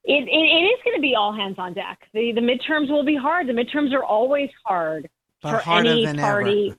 it, 0.05 0.25
it, 0.25 0.29
it 0.29 0.65
is 0.65 0.81
going 0.85 0.97
to 0.97 1.01
be 1.01 1.15
all 1.15 1.33
hands 1.33 1.57
on 1.59 1.73
deck. 1.73 2.01
The, 2.13 2.33
the 2.33 2.41
midterms 2.41 2.91
will 2.91 3.05
be 3.05 3.17
hard. 3.17 3.47
The 3.47 3.53
midterms 3.53 3.93
are 3.93 4.05
always 4.05 4.51
hard 4.65 5.09
but 5.43 5.63
for 5.63 5.71
any 5.71 6.07
party. 6.17 6.69
Ever. 6.71 6.79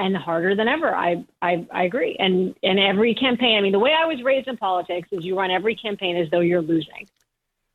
And 0.00 0.16
harder 0.16 0.54
than 0.54 0.68
ever. 0.68 0.94
I, 0.94 1.24
I 1.42 1.66
I 1.72 1.82
agree. 1.82 2.14
And 2.20 2.54
and 2.62 2.78
every 2.78 3.16
campaign. 3.16 3.58
I 3.58 3.60
mean, 3.60 3.72
the 3.72 3.80
way 3.80 3.90
I 4.00 4.06
was 4.06 4.22
raised 4.22 4.46
in 4.46 4.56
politics 4.56 5.08
is 5.10 5.24
you 5.24 5.36
run 5.36 5.50
every 5.50 5.74
campaign 5.74 6.16
as 6.16 6.30
though 6.30 6.38
you're 6.38 6.62
losing, 6.62 7.08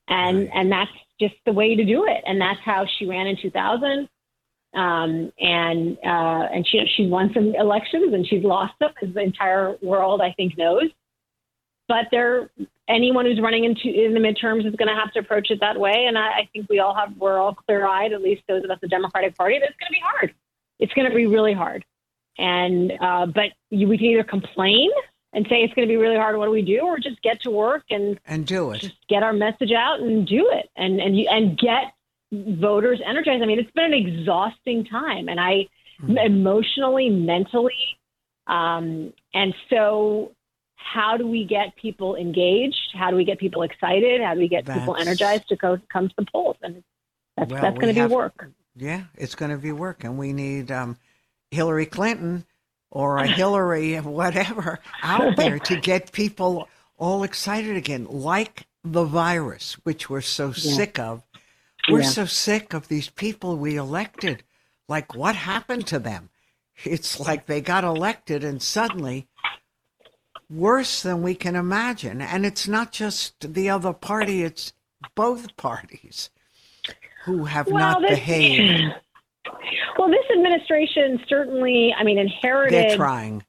and 0.07 0.37
right. 0.37 0.49
and 0.53 0.71
that's 0.71 0.91
just 1.19 1.35
the 1.45 1.51
way 1.51 1.75
to 1.75 1.83
do 1.83 2.05
it. 2.05 2.23
And 2.25 2.39
that's 2.39 2.61
how 2.63 2.85
she 2.97 3.07
ran 3.07 3.27
in 3.27 3.35
2000. 3.41 4.07
Um, 4.73 5.31
and 5.39 5.97
uh, 6.03 6.47
and 6.53 6.67
she 6.67 6.83
she 6.95 7.07
won 7.07 7.31
some 7.33 7.53
elections 7.55 8.13
and 8.13 8.25
she's 8.27 8.43
lost 8.43 8.73
them, 8.79 8.91
as 9.01 9.13
the 9.13 9.21
entire 9.21 9.77
world 9.81 10.21
I 10.21 10.31
think 10.33 10.57
knows. 10.57 10.89
but 11.87 12.07
there, 12.11 12.49
anyone 12.87 13.25
who's 13.25 13.41
running 13.41 13.65
into 13.65 13.87
in 13.87 14.13
the 14.13 14.19
midterms 14.19 14.65
is 14.67 14.75
going 14.75 14.87
to 14.87 14.95
have 14.95 15.11
to 15.13 15.19
approach 15.19 15.51
it 15.51 15.59
that 15.59 15.79
way. 15.79 16.05
And 16.07 16.17
I, 16.17 16.27
I 16.27 16.49
think 16.51 16.67
we 16.69 16.79
all 16.79 16.95
have, 16.95 17.15
we're 17.17 17.37
all 17.37 17.53
clear 17.53 17.85
eyed, 17.85 18.13
at 18.13 18.21
least 18.21 18.43
those 18.47 18.63
of 18.63 18.71
us 18.71 18.79
the 18.81 18.87
Democratic 18.87 19.35
Party, 19.37 19.59
that 19.59 19.69
it's 19.69 19.77
going 19.77 19.89
to 19.89 19.93
be 19.93 20.01
hard. 20.03 20.33
It's 20.79 20.93
going 20.93 21.09
to 21.09 21.15
be 21.15 21.27
really 21.27 21.53
hard. 21.53 21.85
And, 22.37 22.93
uh, 22.99 23.27
but 23.27 23.51
you, 23.69 23.87
we 23.87 23.97
can 23.97 24.07
either 24.07 24.23
complain 24.23 24.89
and 25.33 25.45
say 25.49 25.57
it's 25.57 25.73
going 25.73 25.87
to 25.87 25.91
be 25.91 25.97
really 25.97 26.15
hard. 26.15 26.37
What 26.37 26.45
do 26.45 26.51
we 26.51 26.61
do? 26.61 26.79
Or 26.79 26.97
just 26.97 27.21
get 27.21 27.41
to 27.41 27.51
work 27.51 27.83
and, 27.89 28.19
and 28.25 28.45
do 28.45 28.71
it. 28.71 28.79
Just 28.79 29.07
get 29.07 29.23
our 29.23 29.33
message 29.33 29.71
out 29.71 29.99
and 29.99 30.27
do 30.27 30.49
it 30.51 30.69
and, 30.75 30.99
and, 30.99 31.15
and 31.15 31.57
get 31.57 31.92
voters 32.33 32.99
energized. 33.05 33.43
I 33.43 33.45
mean, 33.45 33.59
it's 33.59 33.71
been 33.71 33.93
an 33.93 33.93
exhausting 33.93 34.85
time 34.85 35.29
and 35.29 35.39
I 35.39 35.67
mm-hmm. 36.01 36.17
emotionally, 36.17 37.09
mentally, 37.09 37.97
um, 38.47 39.13
and 39.33 39.53
so 39.69 40.31
how 40.75 41.17
do 41.17 41.27
we 41.27 41.45
get 41.45 41.75
people 41.75 42.15
engaged? 42.15 42.93
How 42.93 43.09
do 43.09 43.15
we 43.15 43.23
get 43.23 43.39
people 43.39 43.63
excited? 43.63 44.21
How 44.21 44.33
do 44.33 44.39
we 44.39 44.47
get 44.47 44.65
that's, 44.65 44.79
people 44.79 44.95
energized 44.95 45.47
to 45.49 45.55
go 45.55 45.79
come 45.91 46.09
to 46.09 46.15
the 46.17 46.25
polls? 46.31 46.57
And 46.61 46.83
that's 47.37 47.51
well, 47.51 47.61
that's 47.61 47.77
going 47.77 47.95
to 47.95 48.07
be 48.07 48.13
work. 48.13 48.49
Yeah, 48.75 49.03
it's 49.15 49.35
going 49.35 49.51
to 49.51 49.57
be 49.57 49.71
work, 49.71 50.03
and 50.03 50.17
we 50.17 50.33
need 50.33 50.71
um, 50.71 50.97
Hillary 51.51 51.85
Clinton 51.85 52.45
or 52.91 53.17
a 53.17 53.27
Hillary 53.27 53.95
whatever 53.97 54.79
out 55.01 55.35
there 55.37 55.59
to 55.59 55.79
get 55.79 56.11
people 56.11 56.67
all 56.97 57.23
excited 57.23 57.75
again, 57.75 58.05
like 58.09 58.67
the 58.83 59.03
virus, 59.03 59.73
which 59.83 60.09
we're 60.09 60.21
so 60.21 60.47
yeah. 60.47 60.53
sick 60.53 60.99
of. 60.99 61.23
We're 61.89 62.01
yeah. 62.01 62.07
so 62.07 62.25
sick 62.25 62.73
of 62.73 62.87
these 62.87 63.09
people 63.09 63.57
we 63.57 63.75
elected. 63.75 64.43
Like, 64.87 65.15
what 65.15 65.35
happened 65.35 65.87
to 65.87 65.99
them? 65.99 66.29
It's 66.83 67.19
like 67.19 67.45
they 67.45 67.61
got 67.61 67.83
elected 67.83 68.43
and 68.43 68.61
suddenly 68.61 69.27
worse 70.49 71.01
than 71.01 71.21
we 71.21 71.35
can 71.35 71.55
imagine. 71.55 72.21
And 72.21 72.45
it's 72.45 72.67
not 72.67 72.91
just 72.91 73.53
the 73.53 73.69
other 73.69 73.93
party, 73.93 74.43
it's 74.43 74.73
both 75.15 75.55
parties 75.57 76.29
who 77.25 77.45
have 77.45 77.67
well, 77.67 77.77
not 77.77 78.01
this, 78.01 78.11
behaved. 78.11 78.95
Well, 79.97 80.09
this 80.09 80.25
administration 80.33 81.19
certainly, 81.27 81.93
I 81.97 82.03
mean, 82.03 82.17
inherited. 82.17 82.73
They're 82.73 82.95
trying. 82.95 83.43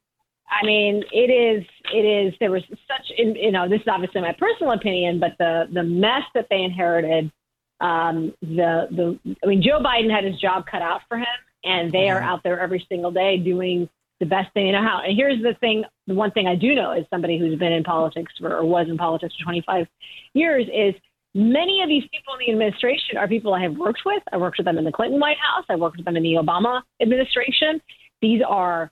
I 0.50 0.66
mean, 0.66 1.02
it 1.10 1.30
is. 1.30 1.64
It 1.92 2.04
is. 2.04 2.34
There 2.38 2.50
was 2.50 2.62
such, 2.68 3.12
you 3.16 3.50
know, 3.50 3.68
this 3.68 3.80
is 3.80 3.88
obviously 3.88 4.20
my 4.20 4.32
personal 4.32 4.72
opinion, 4.72 5.20
but 5.20 5.32
the 5.38 5.68
the 5.72 5.82
mess 5.82 6.22
that 6.34 6.48
they 6.50 6.62
inherited. 6.62 7.32
Um, 7.80 8.32
the 8.40 8.88
the. 8.90 9.18
I 9.42 9.46
mean, 9.46 9.62
Joe 9.62 9.80
Biden 9.80 10.10
had 10.10 10.24
his 10.24 10.40
job 10.40 10.64
cut 10.70 10.82
out 10.82 11.00
for 11.08 11.18
him, 11.18 11.26
and 11.64 11.92
they 11.92 12.08
are 12.08 12.20
out 12.20 12.42
there 12.42 12.60
every 12.60 12.84
single 12.88 13.10
day 13.10 13.36
doing 13.36 13.88
the 14.20 14.26
best 14.26 14.52
thing 14.54 14.66
they 14.66 14.72
know 14.72 14.82
how. 14.82 15.02
And 15.04 15.16
here's 15.16 15.42
the 15.42 15.54
thing: 15.60 15.84
the 16.06 16.14
one 16.14 16.30
thing 16.30 16.46
I 16.46 16.54
do 16.54 16.74
know 16.74 16.92
is 16.92 17.04
somebody 17.10 17.38
who's 17.38 17.58
been 17.58 17.72
in 17.72 17.84
politics 17.84 18.32
for, 18.38 18.56
or 18.56 18.64
was 18.64 18.86
in 18.88 18.96
politics 18.96 19.34
for 19.38 19.44
25 19.44 19.86
years 20.34 20.66
is 20.72 20.94
many 21.34 21.82
of 21.82 21.88
these 21.88 22.04
people 22.12 22.34
in 22.34 22.46
the 22.46 22.52
administration 22.52 23.16
are 23.18 23.26
people 23.26 23.54
I 23.54 23.62
have 23.62 23.76
worked 23.76 24.02
with. 24.06 24.22
I 24.32 24.36
worked 24.36 24.58
with 24.58 24.66
them 24.66 24.78
in 24.78 24.84
the 24.84 24.92
Clinton 24.92 25.20
White 25.20 25.38
House. 25.38 25.64
I 25.68 25.76
worked 25.76 25.96
with 25.96 26.06
them 26.06 26.16
in 26.16 26.22
the 26.22 26.34
Obama 26.34 26.82
administration. 27.02 27.80
These 28.22 28.40
are 28.48 28.90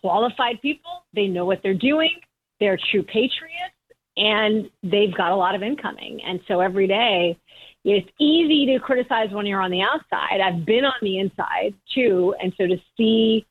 qualified 0.00 0.60
people. 0.62 1.04
They 1.14 1.26
know 1.26 1.44
what 1.44 1.60
they're 1.62 1.74
doing. 1.74 2.12
They're 2.60 2.78
true 2.90 3.02
patriots, 3.02 3.73
and 4.16 4.70
they've 4.82 5.14
got 5.14 5.32
a 5.32 5.36
lot 5.36 5.54
of 5.54 5.62
incoming. 5.62 6.22
And 6.22 6.40
so 6.46 6.60
every 6.60 6.86
day, 6.86 7.38
it's 7.84 8.08
easy 8.18 8.66
to 8.66 8.78
criticize 8.78 9.30
when 9.30 9.44
you're 9.46 9.60
on 9.60 9.70
the 9.70 9.82
outside. 9.82 10.40
I've 10.40 10.64
been 10.64 10.84
on 10.84 10.94
the 11.02 11.18
inside 11.18 11.74
too, 11.94 12.34
and 12.40 12.52
so 12.56 12.66
to 12.66 12.76
see 12.96 13.46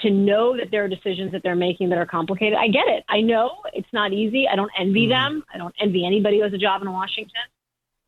to 0.00 0.10
know 0.10 0.56
that 0.56 0.70
there 0.70 0.84
are 0.84 0.88
decisions 0.88 1.32
that 1.32 1.42
they're 1.42 1.54
making 1.54 1.90
that 1.90 1.98
are 1.98 2.06
complicated. 2.06 2.58
I 2.58 2.68
get 2.68 2.88
it. 2.88 3.04
I 3.08 3.20
know 3.20 3.62
it's 3.74 3.92
not 3.92 4.12
easy. 4.12 4.48
I 4.48 4.56
don't 4.56 4.70
envy 4.78 5.02
mm-hmm. 5.02 5.10
them. 5.10 5.44
I 5.52 5.58
don't 5.58 5.74
envy 5.80 6.06
anybody 6.06 6.38
who 6.38 6.44
has 6.44 6.52
a 6.52 6.58
job 6.58 6.82
in 6.82 6.90
Washington. 6.90 7.42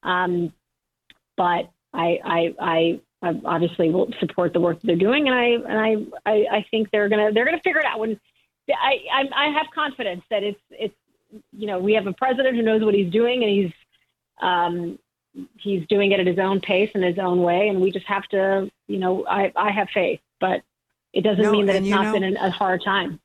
Um, 0.03 0.53
but 1.37 1.71
I, 1.93 2.19
I, 2.25 2.55
I, 2.59 3.01
I 3.23 3.41
obviously 3.45 3.91
will 3.91 4.09
support 4.21 4.53
the 4.53 4.61
work 4.61 4.81
that 4.81 4.87
they're 4.87 4.97
doing, 4.97 5.29
and 5.29 5.37
I, 5.37 5.45
and 5.45 6.11
I, 6.27 6.31
I, 6.31 6.57
I 6.57 6.67
think 6.71 6.91
they're 6.91 7.09
gonna, 7.09 7.31
they're 7.33 7.45
gonna 7.45 7.61
figure 7.63 7.81
it 7.81 7.87
out. 7.87 8.01
When 8.01 8.19
I, 8.71 8.99
I, 9.13 9.47
I 9.47 9.49
have 9.51 9.67
confidence 9.75 10.23
that 10.31 10.43
it's, 10.43 10.61
it's, 10.71 10.95
you 11.53 11.67
know, 11.67 11.79
we 11.79 11.95
have 11.95 12.07
a 12.07 12.13
president 12.13 12.57
who 12.57 12.63
knows 12.63 12.83
what 12.83 12.95
he's 12.95 13.13
doing, 13.13 13.43
and 13.43 13.51
he's, 13.51 13.73
um, 14.41 14.99
he's 15.59 15.87
doing 15.89 16.13
it 16.13 16.21
at 16.21 16.27
his 16.27 16.39
own 16.39 16.61
pace 16.61 16.91
and 16.95 17.03
his 17.03 17.19
own 17.19 17.43
way, 17.43 17.69
and 17.69 17.81
we 17.81 17.91
just 17.91 18.07
have 18.07 18.25
to, 18.29 18.71
you 18.87 18.99
know, 18.99 19.27
I, 19.27 19.53
I 19.57 19.71
have 19.71 19.89
faith, 19.95 20.21
but 20.41 20.63
it 21.13 21.23
doesn't 21.23 21.43
no, 21.43 21.53
mean 21.53 21.67
that 21.67 21.77
it's 21.77 21.89
not 21.89 22.05
know, 22.05 22.13
been 22.13 22.37
a 22.37 22.51
hard 22.51 22.83
time. 22.85 23.21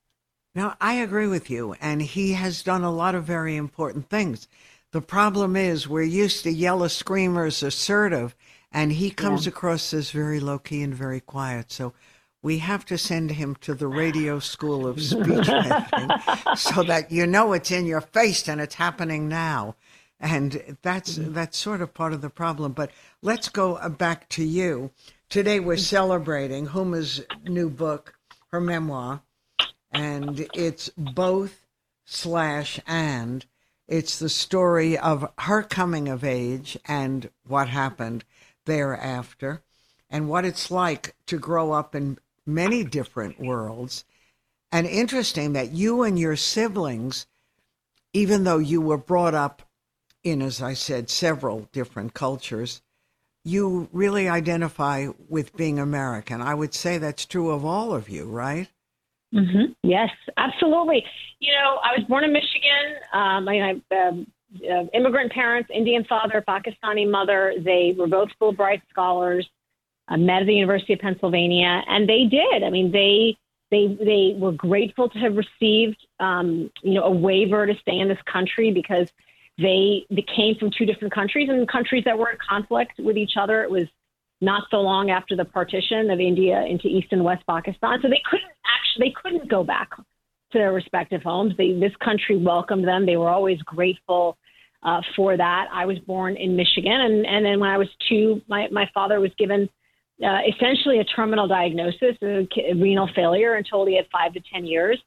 No, 0.56 0.74
I 0.82 0.96
agree 0.96 1.28
with 1.28 1.50
you, 1.50 1.76
and 1.82 2.02
he 2.02 2.34
has 2.34 2.64
done 2.64 2.84
a 2.84 2.92
lot 2.92 3.16
of 3.16 3.24
very 3.24 3.56
important 3.56 4.10
things. 4.10 4.48
The 4.92 5.02
problem 5.02 5.56
is 5.56 5.88
we're 5.88 6.04
used 6.04 6.44
to 6.44 6.52
yellow 6.52 6.88
screamers, 6.88 7.62
assertive, 7.62 8.36
and 8.72 8.94
he 8.94 9.12
comes 9.12 9.46
yeah. 9.46 9.50
across 9.50 9.94
as 9.94 10.12
very 10.12 10.40
low 10.40 10.60
key 10.60 10.82
and 10.82 10.96
very 10.96 11.20
quiet. 11.20 11.72
So 11.72 11.94
we 12.42 12.60
have 12.60 12.86
to 12.86 12.98
send 12.98 13.32
him 13.32 13.56
to 13.62 13.74
the 13.74 13.88
radio 13.88 14.40
school 14.40 14.88
of 14.88 15.02
speech 15.02 15.48
making 15.48 16.56
so 16.56 16.84
that 16.84 17.12
you 17.12 17.26
know 17.28 17.54
it's 17.54 17.72
in 17.72 17.86
your 17.86 18.02
face 18.02 18.48
and 18.48 18.62
it's 18.62 18.76
happening 18.76 19.28
now 19.28 19.76
and 20.20 20.78
that's 20.82 21.16
that's 21.16 21.58
sort 21.58 21.82
of 21.82 21.94
part 21.94 22.14
of 22.14 22.22
the 22.22 22.30
problem. 22.30 22.72
But 22.72 22.92
let's 23.22 23.50
go 23.50 23.76
uh, 23.76 23.90
back 23.90 24.28
to 24.30 24.44
you. 24.44 24.92
Today 25.30 25.60
we're 25.60 25.78
celebrating 25.78 26.68
Huma's 26.68 27.22
new 27.44 27.70
book, 27.70 28.16
her 28.52 28.62
memoir, 28.62 29.22
and 29.92 30.48
it's 30.54 30.90
both 30.98 31.66
slash 32.06 32.80
and. 32.88 33.46
It's 33.88 34.20
the 34.20 34.28
story 34.28 34.98
of 34.98 35.32
her 35.38 35.64
coming 35.64 36.10
of 36.10 36.22
age 36.22 36.78
and 36.86 37.30
what 37.48 37.70
happened 37.70 38.26
thereafter, 38.66 39.62
and 40.10 40.28
what 40.28 40.44
it's 40.44 40.70
like 40.70 41.16
to 41.28 41.40
grow 41.40 41.72
up 41.72 41.96
in 41.96 42.18
many 42.48 42.84
different 42.84 43.40
worlds. 43.40 44.06
And 44.72 44.86
interesting 44.88 45.54
that 45.54 45.72
you 45.72 46.04
and 46.04 46.18
your 46.20 46.36
siblings, 46.36 47.28
even 48.14 48.44
though 48.44 48.58
you 48.58 48.82
were 48.82 48.98
brought 48.98 49.34
up 49.34 49.62
in, 50.24 50.42
as 50.42 50.62
I 50.62 50.74
said, 50.74 51.10
several 51.10 51.70
different 51.72 52.14
cultures, 52.14 52.82
you 53.44 53.88
really 53.94 54.28
identify 54.28 55.08
with 55.30 55.56
being 55.56 55.80
American. 55.80 56.42
I 56.42 56.54
would 56.54 56.74
say 56.74 56.98
that's 56.98 57.26
true 57.26 57.52
of 57.52 57.64
all 57.64 57.94
of 57.94 58.10
you, 58.10 58.26
right? 58.26 58.68
Mm-hmm. 59.34 59.72
Yes, 59.84 60.10
absolutely. 60.38 61.04
You 61.40 61.54
know, 61.54 61.80
I 61.84 61.98
was 61.98 62.06
born 62.08 62.24
in 62.24 62.34
Michigan. 62.34 62.96
Um, 63.14 63.48
I 63.48 63.56
have 63.56 63.82
um, 63.92 64.28
uh, 64.56 64.86
immigrant 64.94 65.32
parents, 65.32 65.70
Indian 65.74 66.06
father, 66.06 66.44
Pakistani 66.48 67.10
mother. 67.10 67.54
They 67.64 67.96
were 67.98 68.08
both 68.08 68.30
Fulbright 68.42 68.82
scholars. 68.90 69.48
I 70.08 70.18
met 70.18 70.42
at 70.42 70.46
the 70.48 70.54
University 70.54 70.94
of 70.94 71.00
Pennsylvania, 71.00 71.84
and 71.88 72.08
they 72.08 72.26
did. 72.26 72.64
I 72.64 72.70
mean, 72.70 72.92
they 72.92 73.38
they 73.72 73.88
they 73.88 74.36
were 74.38 74.54
grateful 74.54 75.10
to 75.10 75.20
have 75.20 75.36
received 75.36 75.98
um, 76.20 76.72
you 76.82 76.94
know 76.94 77.04
a 77.04 77.12
waiver 77.12 77.66
to 77.66 77.76
stay 77.80 78.00
in 78.00 78.08
this 78.08 78.22
country 78.26 78.72
because 78.72 79.10
they, 79.58 80.06
they 80.10 80.22
came 80.36 80.56
from 80.56 80.70
two 80.70 80.86
different 80.86 81.14
countries 81.14 81.50
and 81.50 81.68
countries 81.68 82.04
that 82.06 82.18
were 82.18 82.30
in 82.30 82.38
conflict 82.48 83.00
with 83.00 83.18
each 83.18 83.38
other. 83.38 83.64
It 83.64 83.72
was 83.72 83.88
not 84.40 84.64
so 84.70 84.82
long 84.82 85.10
after 85.10 85.36
the 85.36 85.46
partition 85.46 86.12
of 86.12 86.20
India 86.20 86.64
into 86.64 86.88
East 86.88 87.08
and 87.12 87.24
West 87.24 87.44
Pakistan. 87.48 88.00
So 88.02 88.08
they 88.08 88.22
couldn't 88.30 88.52
actually, 88.66 89.10
they 89.10 89.16
couldn't 89.22 89.50
go 89.50 89.64
back 89.64 89.90
to 89.98 90.58
their 90.58 90.72
respective 90.74 91.24
homes. 91.24 91.56
They, 91.58 91.74
this 91.74 91.96
country 92.04 92.38
welcomed 92.38 92.88
them. 92.88 93.06
They 93.06 93.18
were 93.18 93.30
always 93.30 93.60
grateful 93.64 94.38
uh, 94.84 95.02
for 95.16 95.36
that. 95.36 95.68
I 95.74 95.88
was 95.88 95.98
born 96.00 96.38
in 96.38 96.56
Michigan, 96.56 97.02
and, 97.02 97.26
and 97.26 97.44
then 97.44 97.60
when 97.60 97.70
I 97.70 97.80
was 97.80 97.90
two, 98.08 98.42
my, 98.48 98.68
my 98.72 98.88
father 98.94 99.20
was 99.20 99.32
given 99.40 99.68
uh, 100.24 100.40
essentially 100.48 101.00
a 101.00 101.04
terminal 101.04 101.48
diagnosis 101.48 102.16
of 102.22 102.48
renal 102.80 103.10
failure 103.16 103.56
and 103.56 103.66
told 103.70 103.88
he 103.88 103.96
had 103.96 104.06
five 104.12 104.34
to 104.34 104.42
10 104.52 104.66
years. 104.66 105.02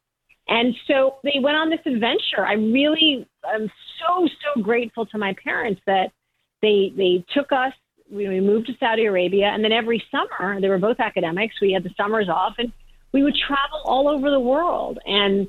And 0.49 0.75
so 0.87 1.17
they 1.23 1.39
went 1.41 1.57
on 1.57 1.71
this 1.71 1.81
adventure. 1.87 2.47
I 2.47 2.55
really 2.55 3.27
am 3.53 3.71
so, 3.99 4.27
so 4.27 4.63
grateful 4.63 5.07
to 5.07 5.19
my 5.19 5.35
parents 5.45 5.81
that 5.87 6.11
they 6.63 6.93
they 6.97 7.25
took 7.33 7.53
us. 7.53 7.73
We, 8.11 8.29
we 8.29 8.41
moved 8.41 8.67
to 8.67 8.73
Saudi 8.81 9.07
Arabia, 9.07 9.47
and 9.47 9.63
then 9.63 9.71
every 9.73 10.03
summer 10.11 10.61
they 10.61 10.69
were 10.69 10.79
both 10.79 10.99
academics. 10.99 11.55
We 11.63 11.73
had 11.73 11.85
the 11.85 11.95
summers 11.97 12.29
off, 12.29 12.55
and 12.59 12.73
we 13.13 13.23
would 13.23 13.37
travel 13.47 13.81
all 13.85 14.09
over 14.09 14.31
the 14.31 14.41
world. 14.41 14.99
And 15.07 15.49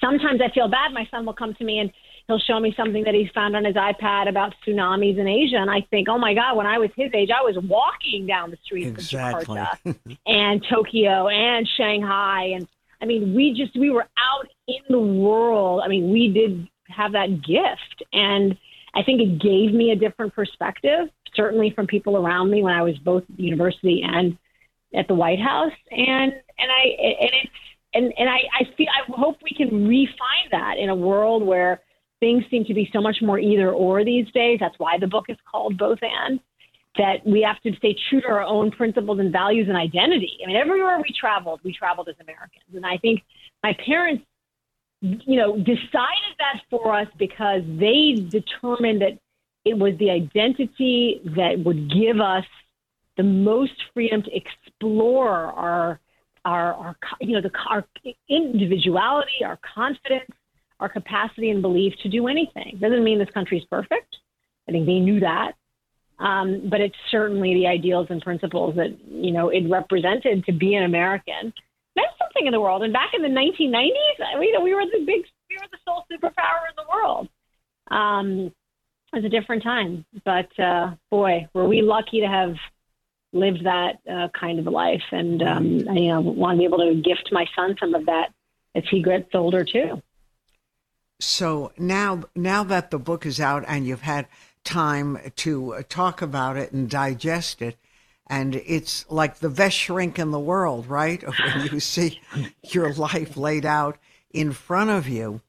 sometimes 0.00 0.40
I 0.42 0.52
feel 0.54 0.68
bad. 0.68 0.92
My 0.92 1.06
son 1.10 1.26
will 1.26 1.34
come 1.34 1.54
to 1.54 1.64
me 1.64 1.78
and 1.78 1.90
he'll 2.30 2.38
show 2.38 2.60
me 2.60 2.72
something 2.76 3.02
that 3.04 3.14
he's 3.14 3.30
found 3.34 3.56
on 3.56 3.64
his 3.64 3.74
iPad 3.74 4.28
about 4.28 4.54
tsunamis 4.64 5.18
in 5.18 5.26
Asia, 5.26 5.56
and 5.56 5.70
I 5.70 5.80
think, 5.90 6.08
oh 6.08 6.18
my 6.18 6.32
God, 6.32 6.56
when 6.56 6.66
I 6.66 6.78
was 6.78 6.90
his 6.96 7.10
age, 7.12 7.30
I 7.30 7.42
was 7.42 7.56
walking 7.64 8.26
down 8.26 8.50
the 8.50 8.58
streets 8.64 8.88
exactly. 8.88 9.58
of 9.58 9.66
Jakarta 9.84 10.16
and 10.26 10.64
Tokyo 10.70 11.28
and 11.28 11.68
Shanghai 11.76 12.52
and 12.54 12.68
I 13.02 13.06
mean, 13.06 13.34
we 13.34 13.54
just 13.54 13.78
we 13.78 13.90
were 13.90 14.06
out 14.18 14.46
in 14.68 14.82
the 14.88 14.98
world. 14.98 15.80
I 15.84 15.88
mean, 15.88 16.10
we 16.10 16.28
did 16.28 16.68
have 16.88 17.12
that 17.12 17.42
gift, 17.42 18.02
and 18.12 18.56
I 18.94 19.02
think 19.02 19.20
it 19.20 19.40
gave 19.40 19.72
me 19.72 19.90
a 19.90 19.96
different 19.96 20.34
perspective, 20.34 21.08
certainly 21.34 21.70
from 21.70 21.86
people 21.86 22.16
around 22.16 22.50
me 22.50 22.62
when 22.62 22.74
I 22.74 22.82
was 22.82 22.98
both 22.98 23.22
at 23.22 23.36
the 23.36 23.42
university 23.42 24.02
and 24.04 24.36
at 24.94 25.08
the 25.08 25.14
White 25.14 25.40
House, 25.40 25.72
and 25.90 26.32
and 26.32 26.70
I 26.70 26.82
and 26.98 27.30
it's 27.42 27.52
and 27.94 28.12
and 28.18 28.28
I 28.28 28.40
I 28.58 28.64
feel 28.76 28.88
I 28.88 29.10
hope 29.12 29.38
we 29.42 29.56
can 29.56 29.88
refine 29.88 30.48
that 30.50 30.76
in 30.78 30.90
a 30.90 30.94
world 30.94 31.42
where 31.42 31.80
things 32.20 32.44
seem 32.50 32.64
to 32.66 32.74
be 32.74 32.88
so 32.92 33.00
much 33.00 33.16
more 33.22 33.38
either 33.38 33.72
or 33.72 34.04
these 34.04 34.30
days. 34.32 34.58
That's 34.60 34.78
why 34.78 34.98
the 34.98 35.06
book 35.06 35.26
is 35.28 35.36
called 35.50 35.78
Both 35.78 35.98
and. 36.02 36.40
That 36.98 37.24
we 37.24 37.40
have 37.42 37.60
to 37.62 37.74
stay 37.76 37.96
true 38.08 38.20
to 38.20 38.26
our 38.26 38.42
own 38.42 38.72
principles 38.72 39.20
and 39.20 39.32
values 39.32 39.68
and 39.68 39.76
identity. 39.76 40.38
I 40.42 40.48
mean, 40.48 40.56
everywhere 40.56 40.98
we 40.98 41.14
traveled, 41.18 41.60
we 41.62 41.72
traveled 41.72 42.08
as 42.08 42.16
Americans. 42.20 42.64
And 42.74 42.84
I 42.84 42.96
think 42.96 43.22
my 43.62 43.76
parents, 43.86 44.24
you 45.00 45.36
know, 45.36 45.56
decided 45.56 46.34
that 46.38 46.62
for 46.68 46.94
us 46.94 47.06
because 47.16 47.62
they 47.78 48.26
determined 48.28 49.02
that 49.02 49.18
it 49.64 49.78
was 49.78 49.94
the 49.98 50.10
identity 50.10 51.20
that 51.36 51.60
would 51.64 51.92
give 51.92 52.20
us 52.20 52.44
the 53.16 53.22
most 53.22 53.72
freedom 53.94 54.22
to 54.22 54.30
explore 54.34 55.30
our 55.30 56.00
our, 56.44 56.72
our 56.72 56.96
you 57.20 57.34
know 57.34 57.42
the 57.42 57.50
our 57.68 57.84
individuality, 58.28 59.44
our 59.44 59.58
confidence, 59.74 60.30
our 60.80 60.88
capacity 60.88 61.50
and 61.50 61.62
belief 61.62 61.94
to 62.02 62.08
do 62.08 62.26
anything. 62.26 62.78
Doesn't 62.80 63.04
mean 63.04 63.18
this 63.18 63.30
country 63.30 63.58
is 63.58 63.64
perfect. 63.70 64.16
I 64.68 64.72
think 64.72 64.86
they 64.86 64.98
knew 64.98 65.20
that. 65.20 65.52
Um, 66.18 66.68
but 66.68 66.80
it's 66.80 66.96
certainly 67.10 67.54
the 67.54 67.66
ideals 67.66 68.08
and 68.10 68.20
principles 68.20 68.76
that 68.76 68.94
you 69.08 69.32
know 69.32 69.48
it 69.48 69.68
represented 69.68 70.44
to 70.44 70.52
be 70.52 70.74
an 70.74 70.84
American. 70.84 71.52
That's 71.96 72.18
something 72.18 72.46
in 72.46 72.52
the 72.52 72.60
world. 72.60 72.82
And 72.82 72.92
back 72.92 73.10
in 73.14 73.22
the 73.22 73.28
1990s, 73.28 74.42
you 74.42 74.52
know, 74.52 74.60
we 74.60 74.74
were 74.74 74.84
the 74.84 75.04
big, 75.04 75.24
we 75.48 75.56
were 75.56 75.68
the 75.72 75.78
sole 75.84 76.04
superpower 76.12 76.68
in 76.68 76.76
the 76.76 76.84
world. 76.92 77.28
Um, 77.90 78.52
it 79.12 79.16
was 79.16 79.24
a 79.24 79.28
different 79.28 79.62
time, 79.62 80.04
but 80.24 80.56
uh, 80.60 80.94
boy, 81.10 81.48
were 81.52 81.66
we 81.66 81.82
lucky 81.82 82.20
to 82.20 82.28
have 82.28 82.54
lived 83.32 83.64
that 83.64 83.98
uh, 84.10 84.28
kind 84.38 84.58
of 84.58 84.66
life, 84.66 85.02
and 85.10 85.42
um, 85.42 85.88
I 85.88 85.94
you 85.94 86.08
know, 86.08 86.20
want 86.20 86.56
to 86.56 86.58
be 86.58 86.64
able 86.64 86.78
to 86.78 86.94
gift 86.94 87.30
my 87.32 87.46
son 87.56 87.76
some 87.80 87.94
of 87.94 88.06
that 88.06 88.28
as 88.74 88.84
he 88.90 89.02
gets 89.02 89.30
older 89.34 89.64
too. 89.64 90.02
So 91.20 91.72
now, 91.76 92.24
now 92.34 92.64
that 92.64 92.90
the 92.90 92.98
book 92.98 93.26
is 93.26 93.40
out 93.40 93.64
and 93.68 93.86
you've 93.86 94.02
had 94.02 94.26
time 94.64 95.18
to 95.36 95.84
talk 95.88 96.22
about 96.22 96.56
it 96.56 96.72
and 96.72 96.88
digest 96.88 97.62
it, 97.62 97.76
and 98.26 98.54
it's 98.54 99.04
like 99.10 99.38
the 99.38 99.50
best 99.50 99.76
shrink 99.76 100.18
in 100.18 100.30
the 100.30 100.38
world, 100.38 100.86
right? 100.86 101.22
When 101.54 101.66
you 101.72 101.80
see 101.80 102.20
your 102.62 102.92
life 102.94 103.36
laid 103.36 103.66
out 103.66 103.98
in 104.32 104.52
front 104.52 104.90
of 104.90 105.08
you. 105.08 105.40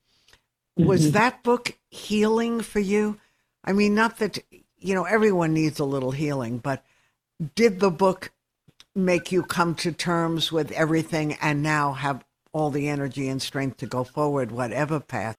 Was 0.75 1.03
mm-hmm. 1.03 1.11
that 1.11 1.43
book 1.43 1.77
healing 1.89 2.61
for 2.61 2.79
you? 2.79 3.19
I 3.63 3.73
mean, 3.73 3.93
not 3.93 4.17
that, 4.17 4.39
you 4.79 4.95
know, 4.95 5.03
everyone 5.03 5.53
needs 5.53 5.79
a 5.79 5.85
little 5.85 6.11
healing, 6.11 6.57
but 6.57 6.83
did 7.55 7.79
the 7.79 7.91
book 7.91 8.31
make 8.95 9.31
you 9.31 9.43
come 9.43 9.75
to 9.75 9.91
terms 9.91 10.51
with 10.51 10.71
everything 10.71 11.33
and 11.41 11.61
now 11.61 11.93
have 11.93 12.25
all 12.51 12.71
the 12.71 12.89
energy 12.89 13.27
and 13.27 13.41
strength 13.41 13.77
to 13.77 13.85
go 13.85 14.03
forward, 14.03 14.51
whatever 14.51 14.99
path? 14.99 15.37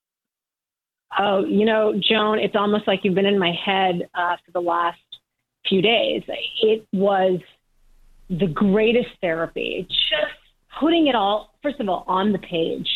Oh, 1.19 1.45
you 1.45 1.65
know, 1.65 1.95
Joan, 1.99 2.39
it's 2.39 2.57
almost 2.57 2.87
like 2.87 3.01
you've 3.05 3.15
been 3.15 3.27
in 3.27 3.39
my 3.39 3.53
head 3.53 4.09
uh, 4.15 4.37
for 4.45 4.53
the 4.53 4.61
last 4.61 4.99
few 5.69 5.83
days. 5.83 6.23
It 6.63 6.87
was 6.93 7.41
the 8.31 8.47
greatest 8.47 9.11
therapy. 9.21 9.87
Just 9.89 10.33
putting 10.81 11.07
it 11.07 11.15
all, 11.15 11.55
first 11.63 11.81
of 11.81 11.89
all, 11.89 12.05
on 12.07 12.33
the 12.33 12.39
page 12.39 12.89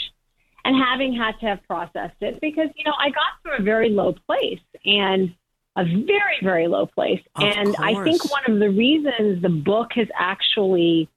and 0.64 0.76
having 0.76 1.14
had 1.14 1.38
to 1.40 1.46
have 1.46 1.62
processed 1.66 2.16
it 2.20 2.40
because, 2.40 2.68
you 2.74 2.84
know, 2.84 2.94
I 2.98 3.10
got 3.10 3.42
to 3.44 3.60
a 3.60 3.62
very 3.62 3.90
low 3.90 4.14
place 4.26 4.60
and 4.84 5.34
a 5.76 5.84
very, 5.84 6.38
very 6.42 6.66
low 6.68 6.86
place. 6.86 7.20
Of 7.36 7.44
and 7.44 7.76
course. 7.76 7.78
I 7.80 8.02
think 8.02 8.30
one 8.30 8.42
of 8.48 8.58
the 8.58 8.70
reasons 8.70 9.42
the 9.42 9.48
book 9.48 9.90
has 9.94 10.08
actually 10.18 11.08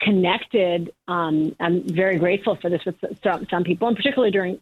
connected, 0.00 0.92
um, 1.08 1.54
I'm 1.60 1.82
very 1.88 2.16
grateful 2.18 2.56
for 2.60 2.70
this 2.70 2.82
with 2.84 2.96
some, 3.22 3.46
some 3.50 3.64
people, 3.64 3.88
and 3.88 3.96
particularly 3.96 4.30
during 4.30 4.60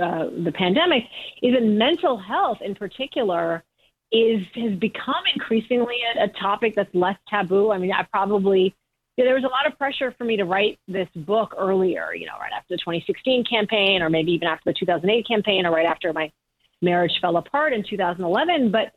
uh, 0.00 0.26
the 0.44 0.52
pandemic, 0.52 1.04
is 1.42 1.54
that 1.54 1.64
mental 1.64 2.16
health 2.16 2.58
in 2.62 2.74
particular 2.74 3.62
is 4.10 4.42
has 4.54 4.78
become 4.78 5.24
increasingly 5.34 5.96
a, 6.16 6.24
a 6.24 6.28
topic 6.28 6.74
that's 6.74 6.94
less 6.94 7.16
taboo. 7.28 7.72
I 7.72 7.78
mean, 7.78 7.92
I 7.92 8.04
probably 8.12 8.74
you 9.16 9.24
know, 9.24 9.28
there 9.28 9.34
was 9.34 9.44
a 9.44 9.48
lot 9.48 9.66
of 9.66 9.76
pressure 9.76 10.14
for 10.16 10.24
me 10.24 10.36
to 10.36 10.44
write 10.44 10.78
this 10.88 11.08
book 11.14 11.54
earlier, 11.58 12.14
you 12.14 12.26
know, 12.26 12.38
right 12.40 12.52
after 12.56 12.74
the 12.74 12.78
2016 12.78 13.44
campaign, 13.44 14.00
or 14.02 14.08
maybe 14.08 14.32
even 14.32 14.48
after 14.48 14.70
the 14.70 14.74
2008 14.74 15.26
campaign, 15.26 15.66
or 15.66 15.72
right 15.72 15.86
after 15.86 16.12
my 16.12 16.32
marriage 16.80 17.12
fell 17.20 17.36
apart 17.36 17.72
in 17.72 17.84
2011. 17.88 18.70
But 18.70 18.92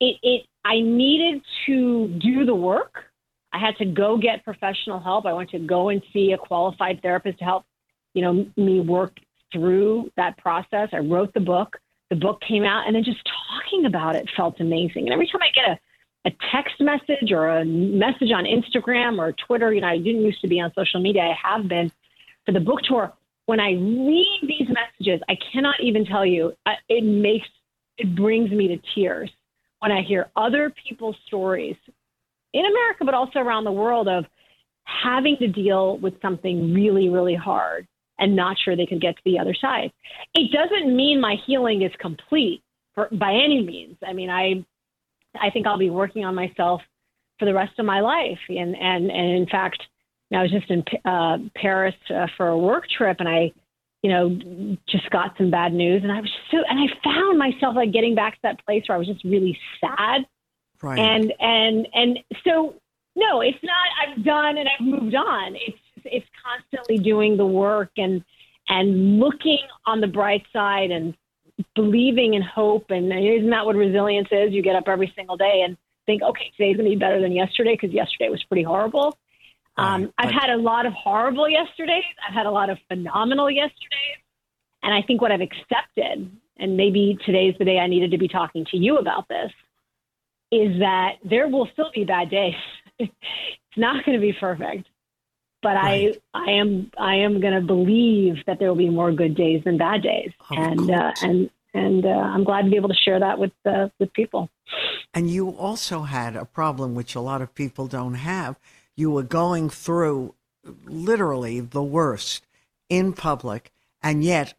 it, 0.00 0.16
it 0.22 0.46
I 0.64 0.80
needed 0.80 1.42
to 1.66 2.08
do 2.08 2.44
the 2.44 2.54
work. 2.54 3.04
I 3.52 3.58
had 3.58 3.76
to 3.76 3.84
go 3.84 4.18
get 4.18 4.44
professional 4.44 4.98
help. 4.98 5.26
I 5.26 5.32
went 5.32 5.50
to 5.50 5.58
go 5.58 5.88
and 5.88 6.02
see 6.12 6.32
a 6.32 6.38
qualified 6.38 7.00
therapist 7.02 7.38
to 7.38 7.44
help, 7.44 7.64
you 8.12 8.22
know, 8.22 8.46
me 8.56 8.80
work 8.80 9.18
through 9.54 10.10
that 10.18 10.36
process. 10.36 10.90
I 10.92 10.98
wrote 10.98 11.32
the 11.32 11.40
book. 11.40 11.78
The 12.10 12.16
book 12.16 12.42
came 12.46 12.64
out, 12.64 12.86
and 12.86 12.94
then 12.94 13.02
just 13.02 13.20
talking 13.50 13.86
about 13.86 14.14
it 14.14 14.28
felt 14.36 14.60
amazing. 14.60 15.04
And 15.04 15.12
every 15.12 15.26
time 15.26 15.40
I 15.42 15.50
get 15.54 15.70
a 15.70 15.80
a 16.26 16.30
text 16.50 16.80
message 16.80 17.32
or 17.32 17.48
a 17.48 17.64
message 17.64 18.30
on 18.32 18.44
Instagram 18.44 19.18
or 19.18 19.32
Twitter, 19.46 19.72
you 19.72 19.80
know, 19.82 19.88
I 19.88 19.98
didn't 19.98 20.22
used 20.22 20.40
to 20.40 20.48
be 20.48 20.60
on 20.60 20.72
social 20.74 21.00
media. 21.00 21.22
I 21.22 21.34
have 21.48 21.68
been 21.68 21.92
for 22.46 22.52
the 22.52 22.60
book 22.60 22.80
tour. 22.82 23.12
When 23.46 23.60
I 23.60 23.72
read 23.72 24.40
these 24.42 24.68
messages, 24.68 25.20
I 25.28 25.36
cannot 25.52 25.76
even 25.80 26.06
tell 26.06 26.24
you. 26.24 26.54
Uh, 26.64 26.72
it 26.88 27.04
makes 27.04 27.46
it 27.98 28.14
brings 28.16 28.50
me 28.50 28.68
to 28.68 28.78
tears 28.94 29.30
when 29.80 29.92
I 29.92 30.02
hear 30.02 30.30
other 30.34 30.72
people's 30.88 31.16
stories 31.26 31.76
in 32.54 32.64
America, 32.64 33.04
but 33.04 33.14
also 33.14 33.40
around 33.40 33.64
the 33.64 33.72
world 33.72 34.08
of 34.08 34.24
having 34.84 35.36
to 35.38 35.48
deal 35.48 35.98
with 35.98 36.14
something 36.22 36.72
really, 36.72 37.08
really 37.08 37.34
hard 37.34 37.86
and 38.18 38.36
not 38.36 38.56
sure 38.62 38.76
they 38.76 38.86
can 38.86 38.98
get 38.98 39.16
to 39.16 39.22
the 39.24 39.38
other 39.38 39.54
side. 39.54 39.92
It 40.34 40.52
doesn't 40.52 40.94
mean 40.94 41.20
my 41.20 41.36
healing 41.46 41.82
is 41.82 41.92
complete 41.98 42.62
for, 42.94 43.08
by 43.12 43.32
any 43.32 43.62
means. 43.62 43.96
I 44.06 44.12
mean, 44.12 44.30
I 44.30 44.64
I 45.40 45.50
think 45.50 45.66
I'll 45.66 45.78
be 45.78 45.90
working 45.90 46.24
on 46.24 46.34
myself 46.34 46.80
for 47.38 47.44
the 47.44 47.54
rest 47.54 47.78
of 47.78 47.86
my 47.86 48.00
life. 48.00 48.38
And 48.48 48.76
and 48.76 49.10
and 49.10 49.36
in 49.36 49.46
fact, 49.46 49.82
I 50.32 50.42
was 50.42 50.50
just 50.50 50.70
in 50.70 50.84
uh, 51.04 51.38
Paris 51.56 51.94
uh, 52.10 52.26
for 52.36 52.48
a 52.48 52.58
work 52.58 52.84
trip, 52.88 53.18
and 53.20 53.28
I, 53.28 53.52
you 54.02 54.10
know, 54.10 54.76
just 54.88 55.08
got 55.10 55.34
some 55.38 55.50
bad 55.50 55.72
news, 55.72 56.02
and 56.02 56.12
I 56.12 56.20
was 56.20 56.30
so 56.50 56.58
and 56.68 56.78
I 56.78 56.86
found 57.04 57.38
myself 57.38 57.76
like 57.76 57.92
getting 57.92 58.14
back 58.14 58.34
to 58.34 58.40
that 58.44 58.64
place 58.64 58.84
where 58.86 58.96
I 58.96 58.98
was 58.98 59.08
just 59.08 59.24
really 59.24 59.58
sad. 59.80 60.22
Right. 60.82 60.98
And 60.98 61.32
and 61.40 61.88
and 61.94 62.18
so 62.44 62.74
no, 63.16 63.40
it's 63.40 63.58
not. 63.62 63.86
I've 64.02 64.24
done 64.24 64.58
and 64.58 64.68
I've 64.68 64.84
moved 64.84 65.14
on. 65.14 65.54
It's 65.54 65.78
it's 66.04 66.26
constantly 66.44 66.98
doing 66.98 67.36
the 67.36 67.46
work 67.46 67.90
and 67.96 68.24
and 68.68 69.18
looking 69.18 69.58
on 69.86 70.00
the 70.00 70.06
bright 70.06 70.44
side 70.52 70.90
and 70.90 71.14
believing 71.74 72.34
in 72.34 72.42
hope. 72.42 72.86
And 72.90 73.06
isn't 73.12 73.50
that 73.50 73.66
what 73.66 73.76
resilience 73.76 74.28
is? 74.30 74.52
You 74.52 74.62
get 74.62 74.76
up 74.76 74.84
every 74.86 75.12
single 75.14 75.36
day 75.36 75.62
and 75.64 75.76
think, 76.06 76.22
okay, 76.22 76.52
today's 76.56 76.76
going 76.76 76.88
to 76.88 76.96
be 76.96 76.98
better 76.98 77.20
than 77.20 77.32
yesterday 77.32 77.74
because 77.74 77.94
yesterday 77.94 78.28
was 78.28 78.42
pretty 78.44 78.62
horrible. 78.62 79.18
Um, 79.76 80.12
I've 80.18 80.30
had 80.30 80.50
a 80.50 80.56
lot 80.56 80.86
of 80.86 80.92
horrible 80.92 81.48
yesterdays. 81.48 82.04
I've 82.26 82.34
had 82.34 82.46
a 82.46 82.50
lot 82.50 82.70
of 82.70 82.78
phenomenal 82.88 83.50
yesterdays. 83.50 84.18
And 84.82 84.94
I 84.94 85.02
think 85.02 85.20
what 85.20 85.32
I've 85.32 85.40
accepted, 85.40 86.30
and 86.58 86.76
maybe 86.76 87.18
today's 87.24 87.54
the 87.58 87.64
day 87.64 87.78
I 87.78 87.86
needed 87.86 88.12
to 88.12 88.18
be 88.18 88.28
talking 88.28 88.64
to 88.70 88.76
you 88.76 88.98
about 88.98 89.28
this, 89.28 89.50
is 90.52 90.78
that 90.78 91.16
there 91.24 91.48
will 91.48 91.68
still 91.72 91.90
be 91.92 92.04
bad 92.04 92.30
days. 92.30 92.54
it's 92.98 93.12
not 93.76 94.04
going 94.04 94.16
to 94.18 94.22
be 94.22 94.32
perfect 94.32 94.86
but 95.64 95.74
right. 95.74 96.22
I 96.34 96.38
I 96.38 96.52
am 96.52 96.92
I 96.96 97.16
am 97.16 97.40
going 97.40 97.54
to 97.54 97.66
believe 97.66 98.36
that 98.46 98.58
there 98.58 98.68
will 98.68 98.76
be 98.76 98.90
more 98.90 99.10
good 99.10 99.34
days 99.34 99.64
than 99.64 99.78
bad 99.78 100.02
days, 100.02 100.30
of 100.50 100.58
and 100.58 100.90
uh, 100.90 101.12
and 101.22 101.50
and 101.72 102.06
uh, 102.06 102.10
I'm 102.10 102.44
glad 102.44 102.62
to 102.62 102.70
be 102.70 102.76
able 102.76 102.90
to 102.90 102.94
share 102.94 103.18
that 103.18 103.38
with 103.38 103.52
uh, 103.64 103.88
with 103.98 104.12
people. 104.12 104.50
And 105.14 105.30
you 105.30 105.48
also 105.48 106.02
had 106.02 106.36
a 106.36 106.44
problem 106.44 106.94
which 106.94 107.14
a 107.14 107.20
lot 107.20 107.40
of 107.42 107.54
people 107.54 107.86
don't 107.86 108.14
have. 108.14 108.60
You 108.94 109.10
were 109.10 109.22
going 109.22 109.70
through 109.70 110.34
literally 110.84 111.60
the 111.60 111.82
worst 111.82 112.46
in 112.90 113.14
public, 113.14 113.72
and 114.02 114.22
yet 114.22 114.54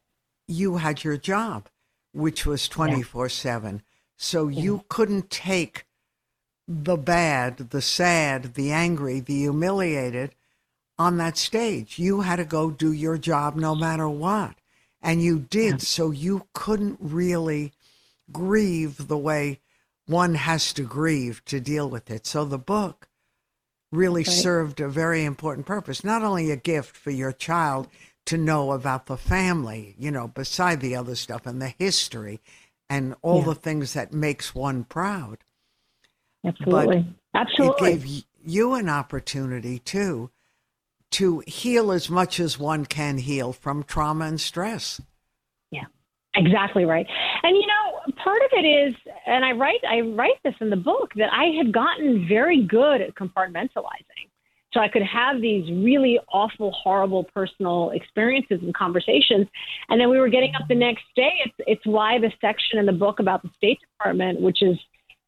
you 0.48 0.78
had 0.78 1.04
your 1.04 1.18
job, 1.18 1.70
which 2.13 2.46
was 2.46 2.68
24 2.68 3.26
yeah. 3.26 3.30
7. 3.30 3.82
So 4.18 4.48
yeah. 4.48 4.62
you 4.62 4.84
couldn't 4.89 5.30
take 5.30 5.86
the 6.68 6.98
bad, 6.98 7.58
the 7.70 7.82
sad, 7.82 8.56
the 8.56 8.72
angry, 8.72 9.20
the 9.20 9.36
humiliated 9.36 10.34
on 10.98 11.18
that 11.18 11.38
stage. 11.38 12.00
You 12.00 12.22
had 12.22 12.38
to 12.38 12.46
go 12.46 12.72
do 12.72 12.92
your 12.92 13.18
job 13.18 13.56
no 13.56 13.76
matter 13.76 14.10
what. 14.10 14.56
And 15.02 15.22
you 15.22 15.40
did. 15.40 15.74
Yeah. 15.74 15.78
So 15.78 16.12
you 16.12 16.48
couldn't 16.54 16.98
really 17.00 17.74
grieve 18.32 19.08
the 19.08 19.18
way 19.18 19.60
one 20.08 20.36
has 20.36 20.74
to 20.74 20.84
grieve 20.84 21.44
to 21.46 21.60
deal 21.60 21.90
with 21.90 22.10
it. 22.10 22.26
So 22.26 22.46
the 22.46 22.58
book 22.58 23.08
really 23.92 24.24
right. 24.24 24.28
served 24.28 24.80
a 24.80 24.88
very 24.88 25.24
important 25.24 25.66
purpose. 25.66 26.04
Not 26.04 26.24
only 26.24 26.52
a 26.52 26.58
gift 26.58 26.96
for 26.96 27.12
your 27.12 27.32
child 27.32 27.88
to 28.26 28.38
know 28.38 28.72
about 28.72 29.06
the 29.06 29.18
family, 29.18 29.96
you 30.00 30.12
know, 30.12 30.28
beside 30.28 30.82
the 30.82 30.96
other 30.96 31.16
stuff 31.16 31.46
and 31.46 31.62
the 31.62 31.74
history 31.78 32.40
and 32.90 33.16
all 33.22 33.40
yeah. 33.40 33.46
the 33.46 33.56
things 33.56 33.94
that 33.94 34.14
makes 34.14 34.56
one 34.56 34.84
proud. 34.84 35.40
Absolutely. 36.44 37.06
But 37.34 37.40
Absolutely. 37.40 37.92
It 37.92 38.04
gave 38.04 38.24
you 38.46 38.74
an 38.76 38.90
opportunity 38.90 39.80
too 39.80 40.30
to 41.15 41.41
heal 41.47 41.91
as 41.91 42.10
much 42.10 42.39
as 42.39 42.60
one 42.60 42.86
can 42.86 43.17
heal 43.17 43.54
from 43.54 43.84
trauma 43.84 44.25
and 44.25 44.39
stress. 44.39 45.01
Yeah. 45.71 45.86
Exactly 46.36 46.84
right. 46.84 47.08
And 47.43 47.56
you 47.56 47.65
know, 47.65 48.13
part 48.21 48.41
of 48.41 48.49
it 48.51 48.65
is, 48.65 48.95
and 49.25 49.45
I 49.45 49.51
write, 49.51 49.80
I 49.89 50.01
write 50.01 50.41
this 50.43 50.56
in 50.60 50.69
the 50.69 50.75
book 50.75 51.13
that 51.15 51.32
I 51.32 51.45
had 51.58 51.71
gotten 51.71 52.28
very 52.28 52.63
good 52.63 52.99
at 52.99 53.15
compartmentalizing. 53.15 54.28
So 54.73 54.82
I 54.82 54.89
could 54.89 55.04
have 55.04 55.39
these 55.39 55.71
really 55.71 56.19
awful, 56.34 56.71
horrible 56.71 57.23
personal 57.23 57.91
experiences 57.91 58.60
and 58.62 58.73
conversations. 58.73 59.47
And 59.88 60.01
then 60.01 60.10
we 60.10 60.19
were 60.19 60.28
getting 60.28 60.54
up 60.56 60.67
the 60.67 60.75
next 60.75 61.06
day. 61.15 61.32
It's, 61.45 61.56
it's 61.60 61.86
why 61.86 62.19
the 62.19 62.32
section 62.41 62.78
in 62.80 62.86
the 62.86 62.91
book 62.91 63.21
about 63.21 63.41
the 63.41 63.49
State 63.56 63.80
Department, 63.80 64.41
which 64.41 64.62
is, 64.62 64.78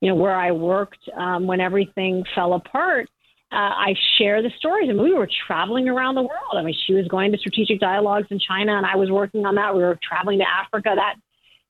you 0.02 0.10
know, 0.10 0.16
where 0.16 0.36
I 0.36 0.52
worked 0.52 1.00
um, 1.16 1.48
when 1.48 1.62
everything 1.62 2.26
fell 2.36 2.56
apart, 2.56 3.08
uh, 3.52 3.56
I 3.56 3.96
share 4.18 4.42
the 4.42 4.52
stories. 4.58 4.88
I 4.88 4.90
and 4.90 4.98
mean, 4.98 5.08
we 5.08 5.14
were 5.14 5.30
traveling 5.48 5.88
around 5.88 6.16
the 6.16 6.22
world. 6.22 6.56
I 6.56 6.64
mean, 6.64 6.76
she 6.86 6.94
was 6.94 7.08
going 7.08 7.32
to 7.32 7.38
strategic 7.38 7.80
dialogues 7.80 8.28
in 8.30 8.40
China, 8.40 8.76
and 8.76 8.86
I 8.86 8.96
was 8.98 9.10
working 9.10 9.46
on 9.46 9.56
that. 9.56 9.74
We 9.74 9.82
were 9.82 9.98
traveling 10.04 10.40
to 10.40 10.46
Africa 10.46 10.94
that 10.96 11.16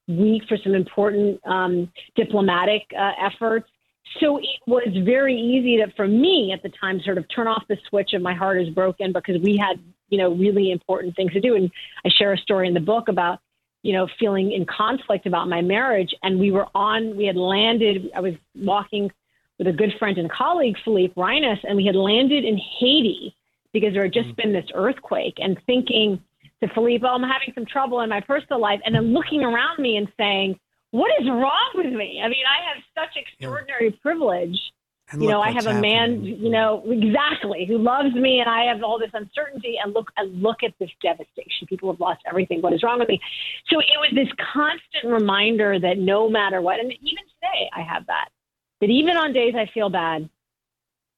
week 0.08 0.44
for 0.48 0.58
some 0.64 0.74
important 0.74 1.40
um, 1.46 1.92
diplomatic 2.16 2.84
uh, 2.98 3.12
efforts. 3.22 3.70
So 4.20 4.38
it 4.38 4.46
was 4.66 4.88
very 5.04 5.36
easy 5.36 5.78
to, 5.78 5.92
for 5.96 6.08
me 6.08 6.52
at 6.52 6.64
the 6.64 6.70
time, 6.70 7.00
sort 7.04 7.18
of 7.20 7.26
turn 7.34 7.48
off 7.48 7.64
the 7.68 7.78
switch 7.90 8.14
of 8.14 8.22
my 8.22 8.34
heart 8.34 8.60
is 8.60 8.70
broken 8.70 9.14
because 9.14 9.40
we 9.44 9.58
had, 9.58 9.80
you 10.10 10.18
know, 10.18 10.34
really 10.34 10.72
important 10.72 11.16
things 11.16 11.34
to 11.34 11.42
do. 11.42 11.56
And 11.56 11.70
I 12.06 12.10
share 12.10 12.34
a 12.34 12.38
story 12.38 12.68
in 12.68 12.74
the 12.74 12.80
book 12.80 13.10
about, 13.10 13.40
you 13.84 13.94
know, 13.94 14.08
feeling 14.20 14.54
in 14.54 14.66
conflict 14.66 15.28
about 15.28 15.48
my 15.50 15.62
marriage. 15.62 16.16
And 16.24 16.40
we 16.40 16.52
were 16.52 16.68
on, 16.74 17.16
we 17.18 17.26
had 17.26 17.36
landed, 17.36 18.10
I 18.16 18.22
was 18.22 18.34
walking 18.56 19.12
with 19.58 19.68
a 19.68 19.74
good 19.74 19.94
friend 19.98 20.18
and 20.18 20.32
colleague, 20.32 20.76
Philippe 20.84 21.14
Reines, 21.16 21.60
and 21.64 21.78
we 21.78 21.86
had 21.86 21.96
landed 21.96 22.46
in 22.46 22.58
Haiti 22.80 23.36
because 23.74 23.94
there 23.94 24.04
had 24.04 24.14
just 24.14 24.30
mm-hmm. 24.30 24.42
been 24.42 24.54
this 24.54 24.70
earthquake 24.74 25.36
and 25.38 25.58
thinking 25.66 26.22
to 26.62 26.70
Philippe, 26.74 27.06
oh, 27.06 27.16
I'm 27.16 27.22
having 27.22 27.54
some 27.54 27.66
trouble 27.66 28.02
in 28.02 28.10
my 28.10 28.22
personal 28.22 28.60
life. 28.60 28.80
And 28.86 28.96
then 28.96 29.14
looking 29.14 29.44
around 29.44 29.80
me 29.80 29.98
and 29.98 30.08
saying, 30.18 30.60
what 30.92 31.12
is 31.20 31.28
wrong 31.28 31.72
with 31.76 31.94
me? 31.94 32.22
I 32.24 32.28
mean, 32.28 32.44
I 32.48 32.74
have 32.74 32.84
such 32.96 33.18
extraordinary 33.18 33.90
yeah. 33.90 34.02
privilege. 34.02 34.58
And 35.10 35.22
you 35.22 35.30
know, 35.30 35.40
I 35.40 35.52
have 35.52 35.68
a 35.68 35.80
man, 35.80 36.22
you 36.22 36.50
know, 36.50 36.84
exactly, 36.86 37.66
who 37.66 37.78
loves 37.78 38.14
me, 38.14 38.42
and 38.42 38.50
I 38.50 38.66
have 38.66 38.84
all 38.84 39.00
this 39.00 39.12
uncertainty. 39.14 39.76
And 39.82 39.94
look, 39.94 40.12
and 40.18 40.42
look 40.42 40.64
at 40.64 40.74
this 40.82 40.90
devastation. 41.02 41.66
People 41.70 41.90
have 41.90 42.02
lost 42.02 42.20
everything. 42.28 42.62
What 42.62 42.74
is 42.74 42.84
wrong 42.84 43.00
with 43.00 43.08
me? 43.08 43.22
So 43.70 43.80
it 43.80 43.86
was 44.02 44.12
this 44.14 44.28
constant 44.54 45.06
reminder 45.06 45.80
that 45.80 45.98
no 45.98 46.30
matter 46.30 46.62
what, 46.62 46.82
and 46.82 46.92
even 46.92 47.24
today, 47.36 47.70
I 47.74 47.84
have 47.84 48.06
that. 48.08 48.28
That 48.82 48.90
even 48.90 49.18
on 49.18 49.34
days 49.34 49.56
I 49.56 49.70
feel 49.74 49.90
bad, 49.90 50.30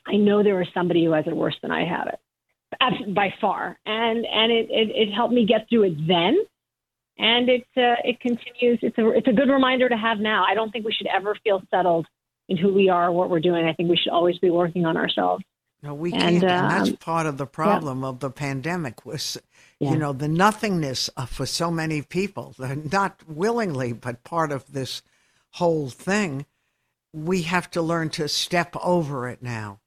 I 0.06 0.15
know 0.15 0.43
there 0.43 0.62
is 0.62 0.67
somebody 0.74 1.04
who 1.04 1.12
has 1.12 1.28
it 1.28 1.36
worse 1.36 1.58
than 1.62 1.72
I 1.72 1.86
have 1.86 2.08
it, 2.08 3.13
by 3.13 3.34
far. 3.41 3.78
And 3.86 4.26
and 4.26 4.52
it 4.52 4.67
it, 4.69 4.89
it 4.95 5.13
helped 5.13 5.34
me 5.34 5.45
get 5.45 5.67
through 5.69 5.84
it 5.84 6.08
then 6.08 6.38
and 7.19 7.50
it 7.50 7.65
uh, 7.76 8.00
it 8.04 8.19
continues. 8.22 8.80
It's 8.82 8.98
a 8.98 9.10
it's 9.10 9.28
a 9.28 9.34
good 9.34 9.50
reminder 9.50 9.89
to 9.89 9.98
have 9.98 10.19
now. 10.19 10.45
I 10.48 10.56
don't 10.56 10.72
think 10.72 10.86
we 10.86 10.93
should 10.93 11.08
ever 11.08 11.36
feel 11.43 11.62
settled 11.69 12.08
in 12.48 12.58
who 12.58 12.74
we 12.74 12.89
are, 12.89 13.12
what 13.12 13.30
we're 13.30 13.41
doing. 13.41 13.67
I 13.67 13.74
think 13.74 13.89
we 13.89 13.98
should 13.98 14.12
always 14.12 14.39
be 14.39 14.50
working 14.50 14.86
on 14.86 14.98
ourselves. 14.98 15.43
No, 15.84 15.93
we 15.93 16.12
and, 16.13 16.22
can't, 16.22 16.43
and 16.43 16.72
that's 16.72 16.89
um, 16.89 16.98
part 16.98 17.26
of 17.26 17.38
the 17.38 17.45
problem 17.45 18.02
yeah. 18.02 18.10
of 18.10 18.19
the 18.19 18.30
pandemic 18.30 19.06
was, 19.06 19.38
yeah. 19.80 19.91
you 19.91 19.98
know, 19.98 20.12
the 20.12 20.28
nothingness 20.28 21.10
for 21.28 21.45
so 21.45 21.72
many 21.72 22.02
people, 22.02 22.54
not 22.91 23.22
willingly, 23.28 23.93
but 23.93 24.24
part 24.24 24.52
of 24.52 24.74
this 24.74 25.02
whole 25.52 25.89
thing. 25.89 26.45
We 27.13 27.43
have 27.43 27.69
to 27.72 27.82
learn 27.82 28.10
to 28.12 28.28
step 28.28 28.76
over 28.84 29.28
it 29.28 29.41
now 29.41 29.80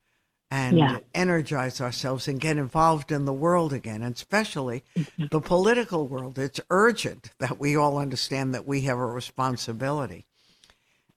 and 0.51 0.77
yeah. 0.77 0.99
energize 1.15 1.81
ourselves 1.81 2.29
and 2.29 2.39
get 2.39 2.59
involved 2.59 3.11
in 3.11 3.25
the 3.25 3.33
world 3.33 3.73
again, 3.73 4.03
and 4.03 4.15
especially 4.15 4.85
mm-hmm. 4.95 5.25
the 5.31 5.41
political 5.41 6.07
world. 6.07 6.39
It's 6.39 6.61
urgent 6.69 7.31
that 7.39 7.59
we 7.59 7.75
all 7.75 7.97
understand 7.97 8.55
that 8.55 8.67
we 8.67 8.83
have 8.83 8.99
a 8.99 9.07
responsibility. 9.07 10.27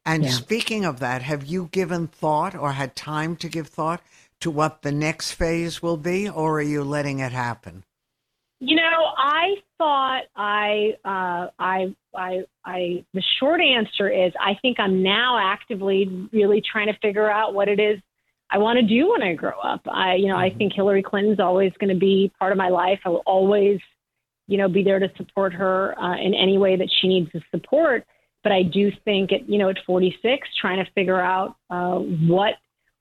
And 0.06 0.24
yeah. 0.24 0.30
speaking 0.30 0.86
of 0.86 1.00
that, 1.00 1.22
have 1.24 1.44
you 1.46 1.68
given 1.72 2.08
thought 2.08 2.56
or 2.56 2.72
had 2.74 2.96
time 2.96 3.36
to 3.38 3.50
give 3.50 3.68
thought 3.68 4.02
to 4.40 4.50
what 4.50 4.84
the 4.84 4.92
next 4.92 5.32
phase 5.32 5.82
will 5.82 5.98
be, 5.98 6.30
or 6.30 6.60
are 6.60 6.62
you 6.62 6.84
letting 6.84 7.20
it 7.20 7.32
happen? 7.32 7.84
You 8.60 8.78
know, 8.78 9.12
I 9.18 9.56
thought 9.78 10.24
I, 10.36 10.94
uh, 11.04 11.50
I, 11.60 11.94
I, 12.18 12.44
I. 12.66 13.06
The 13.14 13.24
short 13.40 13.62
answer 13.62 14.10
is 14.10 14.34
I 14.40 14.54
think 14.62 14.80
I'm 14.80 15.04
now 15.04 15.38
actively 15.42 16.28
really 16.32 16.62
trying 16.62 16.88
to 16.88 16.98
figure 17.00 17.30
out 17.30 17.54
what 17.54 17.68
it 17.68 17.80
is 17.80 18.00
I 18.52 18.58
want 18.58 18.78
to 18.80 18.86
do 18.86 19.12
when 19.12 19.24
I 19.24 19.34
grow 19.34 19.60
up. 19.64 19.82
I, 19.88 20.16
you 20.16 20.28
know, 20.28 20.36
mm-hmm. 20.36 20.56
I 20.56 20.58
think 20.58 20.74
Hillary 20.74 21.04
Clinton's 21.04 21.40
always 21.40 21.72
going 21.80 21.94
to 21.94 22.00
be 22.00 22.32
part 22.40 22.52
of 22.52 22.58
my 22.58 22.70
life. 22.70 23.00
I 23.06 23.10
will 23.10 23.24
always, 23.26 23.80
you 24.48 24.58
know, 24.58 24.70
be 24.70 24.84
there 24.84 25.00
to 25.00 25.10
support 25.18 25.54
her 25.54 25.98
uh, 26.00 26.18
in 26.18 26.34
any 26.34 26.58
way 26.58 26.76
that 26.76 26.90
she 27.02 27.08
needs 27.08 27.30
the 27.34 27.42
support. 27.52 28.06
But 28.44 28.52
I 28.52 28.62
do 28.62 28.92
think 29.04 29.32
at, 29.32 29.50
you 29.50 29.58
know, 29.58 29.70
at 29.70 29.78
46, 29.86 30.48
trying 30.62 30.84
to 30.84 30.92
figure 30.92 31.20
out 31.20 31.56
uh, 31.70 31.98
what 31.98 32.54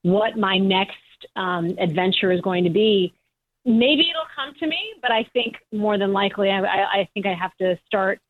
what 0.03 0.37
my 0.37 0.59
next 0.59 0.97
um, 1.37 1.77
adventure 1.79 2.31
is 2.31 2.41
going 2.43 2.65
to 2.65 2.71
be. 2.71 3.15
Maybe 3.65 4.11
it'll 4.11 4.29
come 4.37 4.55
to 4.61 4.67
me, 4.67 4.79
but 5.01 5.11
I 5.11 5.27
think 5.33 5.55
more 5.73 5.97
than 5.97 6.13
likely, 6.13 6.51
I, 6.51 6.61
I, 6.61 7.01
I 7.01 7.09
think 7.15 7.25
I 7.25 7.33
have 7.33 7.57
to 7.59 7.79
start 7.87 8.21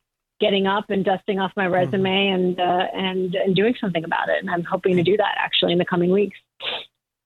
getting 0.45 0.67
up 0.67 0.91
and 0.91 1.05
dusting 1.05 1.39
off 1.41 1.53
my 1.57 1.65
mm-hmm. 1.65 1.75
resume 1.75 2.11
mm-hmm. 2.11 2.35
and 2.35 2.61
uh, 2.61 2.87
and 2.93 3.35
and 3.35 3.57
doing 3.57 3.75
something 3.81 4.05
about 4.05 4.29
it. 4.29 4.37
And 4.41 4.51
I'm 4.51 4.65
hoping 4.65 4.97
to 4.97 5.03
do 5.03 5.17
that 5.17 5.35
actually 5.39 5.73
in 5.73 5.79
the 5.79 5.85
coming 5.85 6.11
weeks. 6.11 6.39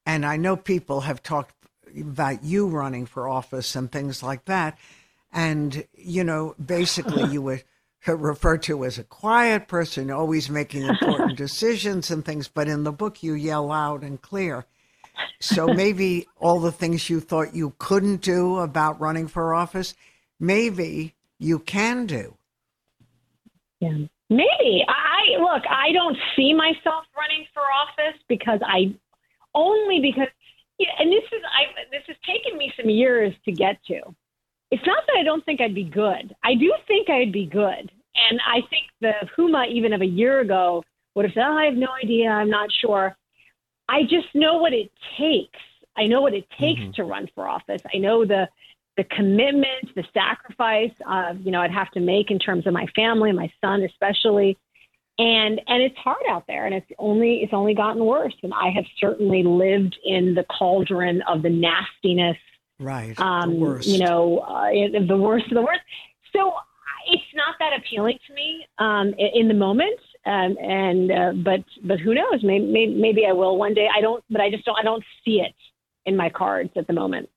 And 0.07 0.25
I 0.25 0.37
know 0.37 0.57
people 0.57 1.03
have 1.03 1.23
talked 1.23 1.55
about 2.01 2.43
you 2.43 2.67
running 2.67 3.05
for 3.05 3.29
office 3.29 3.77
and 3.77 3.91
things 3.91 4.23
like 4.23 4.45
that. 4.47 4.79
And, 5.33 5.85
you 5.93 6.25
know, 6.25 6.55
basically 6.65 7.25
you 7.33 7.43
were 7.43 7.61
referred 8.07 8.63
to 8.63 8.87
as 8.87 8.99
a 8.99 9.05
quiet 9.05 9.69
person, 9.69 10.11
always 10.11 10.49
making 10.49 10.85
important 10.85 11.37
decisions 11.47 12.11
and 12.11 12.25
things. 12.25 12.49
But 12.49 12.69
in 12.69 12.85
the 12.85 12.93
book, 12.93 13.23
you 13.23 13.35
yell 13.35 13.67
loud 13.67 14.03
and 14.03 14.21
clear. 14.21 14.65
So 15.41 15.67
maybe 15.67 16.27
all 16.39 16.59
the 16.59 16.73
things 16.73 17.11
you 17.11 17.21
thought 17.21 17.55
you 17.55 17.75
couldn't 17.79 18.23
do 18.23 18.59
about 18.61 19.01
running 19.01 19.29
for 19.29 19.53
office, 19.53 19.95
maybe 20.41 21.15
you 21.39 21.59
can 21.59 22.07
do. 22.07 22.38
Yeah. 23.81 24.07
Maybe. 24.31 24.85
I 24.87 25.41
look, 25.41 25.62
I 25.69 25.93
don't 25.93 26.17
see 26.37 26.53
myself 26.53 27.05
running 27.17 27.47
for 27.55 27.62
office 27.62 28.21
because 28.29 28.61
I 28.64 28.95
only 29.55 30.01
because, 30.01 30.29
yeah, 30.79 30.91
and 30.99 31.11
this 31.11 31.25
is 31.33 31.43
I 31.45 31.64
this 31.91 32.03
has 32.09 32.17
taken 32.27 32.59
me 32.59 32.73
some 32.79 32.91
years 32.91 33.33
to 33.47 33.53
get 33.53 33.83
to. 33.87 34.01
It's 34.71 34.85
not 34.87 35.03
that 35.07 35.17
I 35.19 35.23
don't 35.23 35.45
think 35.47 35.61
I'd 35.62 35.75
be 35.75 35.85
good. 35.85 36.35
I 36.45 36.55
do 36.55 36.75
think 36.87 37.09
I'd 37.09 37.33
be 37.33 37.47
good, 37.47 37.91
and 38.31 38.41
I 38.47 38.61
think 38.69 38.87
the 39.01 39.12
Huma 39.37 39.67
even 39.69 39.95
of 39.95 40.03
a 40.03 40.07
year 40.07 40.41
ago 40.41 40.85
would 41.14 41.25
have 41.25 41.33
said, 41.33 41.47
oh, 41.47 41.57
"I 41.57 41.64
have 41.64 41.75
no 41.75 41.88
idea. 42.03 42.29
I'm 42.29 42.51
not 42.51 42.69
sure." 42.71 43.17
I 43.88 44.03
just 44.03 44.29
know 44.35 44.59
what 44.59 44.75
it 44.75 44.93
takes. 45.17 45.59
I 45.97 46.05
know 46.05 46.21
what 46.21 46.35
it 46.35 46.47
takes 46.61 46.81
mm-hmm. 46.81 46.93
to 46.93 47.05
run 47.05 47.29
for 47.35 47.49
office. 47.49 47.81
I 47.93 47.97
know 47.99 48.27
the 48.27 48.49
the 48.99 49.05
commitment, 49.05 49.95
the 49.95 50.03
sacrifice, 50.13 50.91
uh, 51.09 51.33
you 51.41 51.53
know, 51.53 51.61
I'd 51.61 51.71
have 51.71 51.91
to 51.93 52.01
make 52.01 52.33
in 52.33 52.39
terms 52.41 52.67
of 52.67 52.73
my 52.73 52.87
family, 52.97 53.31
my 53.31 53.51
son 53.65 53.83
especially. 53.83 54.59
And 55.19 55.61
and 55.69 55.83
it's 55.83 55.97
hard 55.97 56.23
out 56.29 56.45
there 56.49 56.67
and 56.67 56.75
it's 56.75 56.87
only 56.99 57.41
it's 57.43 57.53
only 57.53 57.75
gotten 57.75 58.05
worse. 58.05 58.35
And 58.43 58.53
i 58.55 58.71
have 58.71 58.85
certainly 59.01 59.43
lived 59.43 59.97
in 60.05 60.35
the 60.35 60.45
cauldron 60.45 61.23
of 61.29 61.43
the 61.43 61.51
nastiness 61.51 62.37
right 62.79 63.19
um 63.19 63.53
you 63.83 63.99
know 63.99 64.39
uh, 64.39 64.71
the 65.07 65.17
worst 65.17 65.47
of 65.47 65.55
the 65.55 65.63
worst. 65.63 65.81
So 66.33 66.53
it's 67.07 67.23
not 67.35 67.55
that 67.61 67.71
appealing 67.79 68.19
to 68.27 68.35
me 68.35 68.67
um 68.79 69.15
in 69.19 69.49
the 69.49 69.55
moment 69.55 69.99
um 70.27 70.57
and 70.61 71.11
uh, 71.11 71.33
but 71.45 71.65
but 71.85 72.01
who 72.01 72.15
knows? 72.15 72.43
Maybe, 72.43 72.95
maybe 72.95 73.27
i 73.27 73.33
will 73.33 73.57
one 73.59 73.75
day. 73.75 73.89
I 73.97 74.01
don't 74.01 74.25
but 74.29 74.41
i 74.41 74.51
just 74.51 74.65
don't 74.65 74.79
i 74.79 74.83
don't 74.83 75.05
see 75.25 75.41
it 75.41 75.55
in 76.05 76.17
my 76.17 76.31
cards 76.31 76.71
at 76.77 76.87
the 76.89 76.93
moment. 76.93 77.29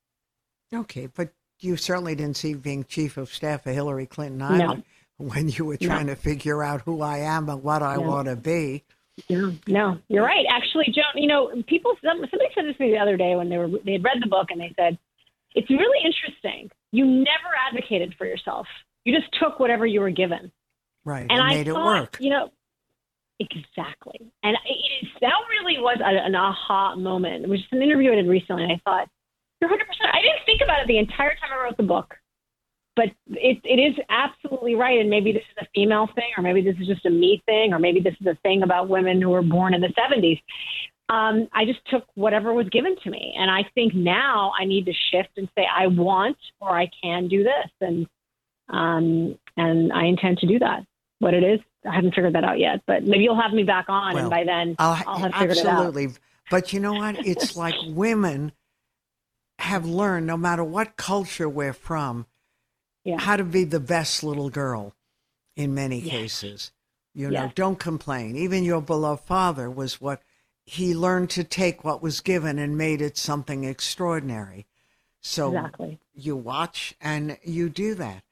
Okay 0.74 1.08
but 1.08 1.34
you 1.62 1.78
certainly 1.78 2.16
didn't 2.16 2.38
see 2.38 2.54
being 2.54 2.84
chief 2.84 3.18
of 3.18 3.34
staff 3.34 3.66
of 3.66 3.74
hillary 3.74 4.06
clinton 4.06 4.42
either 4.42 4.58
no 4.58 4.84
when 5.22 5.50
you 5.50 5.66
were 5.66 5.78
trying 5.78 6.08
to 6.08 6.16
figure 6.16 6.64
out 6.64 6.82
who 6.82 7.02
I 7.02 7.20
am 7.20 7.50
and 7.50 7.64
what 7.64 7.84
I 7.84 7.98
want 7.98 8.28
to 8.28 8.36
be. 8.36 8.84
No, 9.30 9.54
no, 9.68 9.98
you're 10.08 10.24
right. 10.24 10.46
Actually, 10.50 10.86
Joan, 10.86 11.22
you 11.22 11.28
know, 11.28 11.52
people, 11.68 11.94
somebody 12.04 12.32
said 12.56 12.66
this 12.66 12.76
to 12.78 12.84
me 12.84 12.92
the 12.92 12.98
other 12.98 13.18
day 13.18 13.36
when 13.36 13.50
they 13.50 13.58
were, 13.58 13.68
they 13.86 13.94
had 13.94 14.04
read 14.04 14.18
the 14.22 14.28
book 14.28 14.48
and 14.50 14.60
they 14.60 14.74
said, 14.76 14.98
it's 15.54 15.70
really 15.70 16.00
interesting. 16.04 16.72
You 16.92 17.06
never 17.06 17.52
advocated 17.70 18.16
for 18.18 18.26
yourself. 18.26 18.68
You 19.06 19.16
just 19.16 19.32
took 19.40 19.60
whatever 19.60 19.86
you 19.86 20.00
were 20.02 20.10
given. 20.10 20.52
Right. 21.04 21.22
And, 21.22 21.34
and 21.34 21.42
I 21.42 21.50
made 21.50 21.68
thought, 21.68 21.98
it 21.98 22.00
work. 22.00 22.18
You 22.20 22.30
know, 22.30 22.50
exactly. 23.40 24.32
And 24.44 24.58
it 24.66 25.06
is, 25.06 25.10
that 25.22 25.34
really 25.50 25.80
was 25.80 26.00
a, 26.00 26.26
an 26.26 26.36
aha 26.36 26.96
moment. 26.96 27.44
It 27.44 27.50
was 27.50 27.60
just 27.60 27.74
an 27.74 27.82
interview 27.82 28.12
I 28.12 28.16
did 28.16 28.28
recently. 28.28 28.64
And 28.64 28.72
I 28.72 28.82
thought, 28.84 29.10
you're 29.62 29.70
100%. 29.70 29.78
I 30.12 30.22
didn't 30.22 30.46
think 30.46 30.62
about 30.64 30.82
it 30.82 30.88
the 30.88 30.98
entire 30.98 31.36
time 31.36 31.52
I 31.54 31.64
wrote 31.64 31.78
the 31.78 31.84
book 31.84 32.16
but 32.96 33.06
it, 33.30 33.60
it 33.64 33.80
is 33.80 33.96
absolutely 34.10 34.76
right. 34.76 35.00
And 35.00 35.10
maybe 35.10 35.32
this 35.32 35.44
is 35.52 35.58
a 35.62 35.68
female 35.74 36.08
thing, 36.14 36.32
or 36.38 36.44
maybe 36.44 36.62
this 36.62 36.76
is 36.80 36.88
just 36.88 37.06
a 37.06 37.10
me 37.10 37.42
thing, 37.46 37.74
or 37.74 37.80
maybe 37.80 38.00
this 38.00 38.16
is 38.20 38.28
a 38.28 38.38
thing 38.44 38.64
about 38.64 38.90
women 38.90 39.22
who 39.22 39.30
were 39.30 39.42
born 39.42 39.74
in 39.74 39.82
the 39.82 39.94
70s. 39.98 40.42
Um, 41.10 41.48
I 41.54 41.66
just 41.66 41.80
took 41.90 42.06
whatever 42.16 42.54
was 42.54 42.70
given 42.70 42.96
to 43.04 43.10
me. 43.10 43.34
And 43.38 43.50
I 43.50 43.64
think 43.76 43.94
now 43.94 44.52
I 44.60 44.66
need 44.66 44.86
to 44.86 44.94
shift 45.12 45.30
and 45.38 45.50
say, 45.58 45.66
I 45.74 45.88
want 45.88 46.38
or 46.60 46.78
I 46.78 46.90
can 47.02 47.28
do 47.28 47.44
this. 47.44 47.72
And, 47.82 48.08
um, 48.70 49.38
and 49.58 49.92
I 49.92 50.06
intend 50.06 50.38
to 50.40 50.48
do 50.48 50.60
that. 50.60 50.86
what 51.20 51.34
it 51.34 51.44
is. 51.44 51.60
I 51.90 51.96
haven't 51.96 52.14
figured 52.14 52.36
that 52.36 52.44
out 52.44 52.60
yet, 52.60 52.82
but 52.86 53.04
maybe 53.04 53.24
you'll 53.24 53.42
have 53.42 53.54
me 53.54 53.64
back 53.64 53.86
on, 53.90 54.14
well, 54.14 54.24
and 54.24 54.30
by 54.30 54.44
then 54.44 54.76
I'll, 54.78 55.02
I'll 55.08 55.18
have 55.18 55.34
figured 55.34 55.58
absolutely. 55.58 55.64
it 55.64 55.68
out. 55.68 55.86
Absolutely. 55.86 56.20
But 56.52 56.74
you 56.74 56.80
know 56.80 56.94
what? 56.94 57.26
It's 57.26 57.56
like 57.56 57.74
women 57.88 58.52
have 59.62 59.86
learned, 59.86 60.28
no 60.28 60.38
matter 60.38 60.64
what 60.64 60.98
culture 60.98 61.50
we're 61.50 61.74
from, 61.74 62.26
yeah. 63.04 63.20
how 63.20 63.36
to 63.36 63.44
be 63.44 63.64
the 63.64 63.80
best 63.80 64.24
little 64.24 64.50
girl 64.50 64.94
in 65.56 65.74
many 65.74 66.00
yes. 66.00 66.12
cases. 66.12 66.72
You 67.14 67.30
know, 67.30 67.44
yes. 67.44 67.54
don't 67.56 67.80
complain. 67.80 68.36
Even 68.36 68.64
your 68.64 68.82
beloved 68.82 69.24
father 69.24 69.70
was 69.70 70.00
what 70.00 70.22
he 70.66 70.94
learned 70.94 71.30
to 71.32 71.44
take 71.44 71.84
what 71.84 72.02
was 72.02 72.22
given 72.22 72.58
and 72.58 72.78
made 72.78 73.02
it 73.02 73.18
something 73.18 73.64
extraordinary. 73.64 74.66
So 75.20 75.50
exactly. 75.50 76.00
you 76.14 76.36
watch 76.36 76.96
and 77.02 77.38
you 77.44 77.70
do 77.70 77.96
that. 77.96 78.24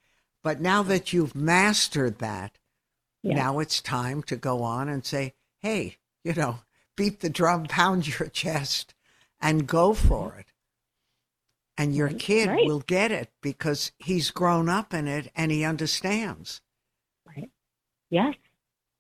But 0.42 0.62
now 0.62 0.84
that 0.84 1.12
you've 1.12 1.36
mastered 1.36 2.20
that, 2.20 2.58
yeah. 3.22 3.36
now 3.36 3.60
it's 3.60 3.82
time 3.82 4.24
to 4.24 4.38
go 4.38 4.64
on 4.64 4.88
and 4.88 5.06
say, 5.06 5.34
hey, 5.60 5.98
you 6.24 6.34
know, 6.34 6.60
beat 6.96 7.20
the 7.20 7.30
drum, 7.30 7.66
pound 7.66 8.08
your 8.08 8.30
chest, 8.34 8.96
and 9.42 9.68
go 9.68 9.94
for 9.94 10.30
mm-hmm. 10.30 10.40
it. 10.40 10.46
And 11.80 11.96
your 11.96 12.10
kid 12.10 12.50
right. 12.50 12.66
will 12.66 12.82
get 12.82 13.10
it 13.10 13.30
because 13.42 13.94
he's 14.00 14.32
grown 14.32 14.68
up 14.68 14.94
in 14.94 15.08
it 15.08 15.32
and 15.34 15.50
he 15.50 15.64
understands. 15.64 16.60
Right. 17.26 17.50
Yes. 18.10 18.36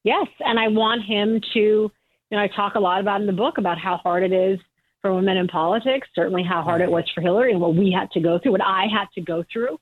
Yes. 0.05 0.27
And 0.39 0.57
I 0.57 0.69
want 0.69 1.03
him 1.03 1.41
to, 1.53 1.59
you 1.59 1.91
know, 2.31 2.39
I 2.39 2.47
talk 2.47 2.75
a 2.75 2.79
lot 2.79 3.01
about 3.01 3.19
in 3.19 3.27
the 3.27 3.33
book 3.33 3.57
about 3.57 3.77
how 3.77 3.97
hard 3.97 4.23
it 4.23 4.31
is 4.31 4.59
for 5.01 5.13
women 5.13 5.35
in 5.35 5.49
politics, 5.49 6.07
certainly 6.15 6.41
how 6.41 6.61
hard 6.61 6.79
it 6.79 6.89
was 6.89 7.03
for 7.13 7.19
Hillary 7.19 7.51
and 7.51 7.59
what 7.59 7.75
we 7.75 7.91
had 7.91 8.09
to 8.11 8.21
go 8.21 8.39
through, 8.39 8.53
what 8.53 8.63
I 8.63 8.85
had 8.89 9.07
to 9.15 9.21
go 9.21 9.43
through 9.51 9.77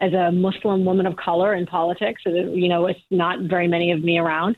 as 0.00 0.12
a 0.12 0.32
Muslim 0.32 0.84
woman 0.84 1.06
of 1.06 1.14
color 1.14 1.54
in 1.54 1.66
politics. 1.66 2.22
You 2.24 2.68
know, 2.68 2.86
it's 2.86 2.98
not 3.12 3.42
very 3.42 3.68
many 3.68 3.92
of 3.92 4.02
me 4.02 4.18
around. 4.18 4.56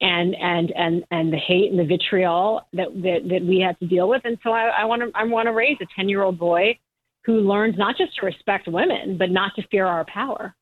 And 0.00 0.34
and 0.36 0.72
and 0.72 1.04
and 1.12 1.32
the 1.32 1.38
hate 1.38 1.70
and 1.70 1.78
the 1.78 1.84
vitriol 1.84 2.62
that 2.72 2.88
that, 2.94 3.28
that 3.28 3.44
we 3.44 3.60
had 3.60 3.78
to 3.80 3.86
deal 3.86 4.08
with, 4.08 4.22
and 4.24 4.38
so 4.44 4.52
I 4.52 4.84
want 4.84 5.02
to 5.02 5.10
I 5.12 5.24
want 5.24 5.46
to 5.46 5.52
raise 5.52 5.76
a 5.80 5.86
ten 5.96 6.08
year 6.08 6.22
old 6.22 6.38
boy 6.38 6.78
who 7.24 7.40
learns 7.40 7.76
not 7.76 7.96
just 7.96 8.16
to 8.16 8.26
respect 8.26 8.68
women, 8.68 9.18
but 9.18 9.30
not 9.30 9.54
to 9.56 9.62
fear 9.70 9.86
our 9.86 10.04
power. 10.04 10.54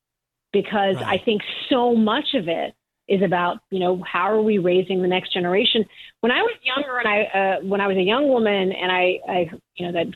Because 0.52 0.96
right. 0.96 1.20
I 1.20 1.24
think 1.24 1.42
so 1.68 1.94
much 1.94 2.34
of 2.34 2.48
it 2.48 2.74
is 3.08 3.22
about, 3.22 3.58
you 3.70 3.78
know, 3.78 4.02
how 4.10 4.30
are 4.32 4.42
we 4.42 4.58
raising 4.58 5.00
the 5.00 5.08
next 5.08 5.32
generation? 5.32 5.84
When 6.20 6.32
I 6.32 6.42
was 6.42 6.54
younger 6.62 6.98
and 6.98 7.08
I, 7.08 7.22
uh, 7.22 7.60
when 7.64 7.80
I 7.80 7.86
was 7.86 7.96
a 7.96 8.02
young 8.02 8.28
woman 8.28 8.72
and 8.72 8.90
I, 8.90 9.18
I 9.28 9.50
you 9.76 9.86
know, 9.86 9.92
that 9.92 10.06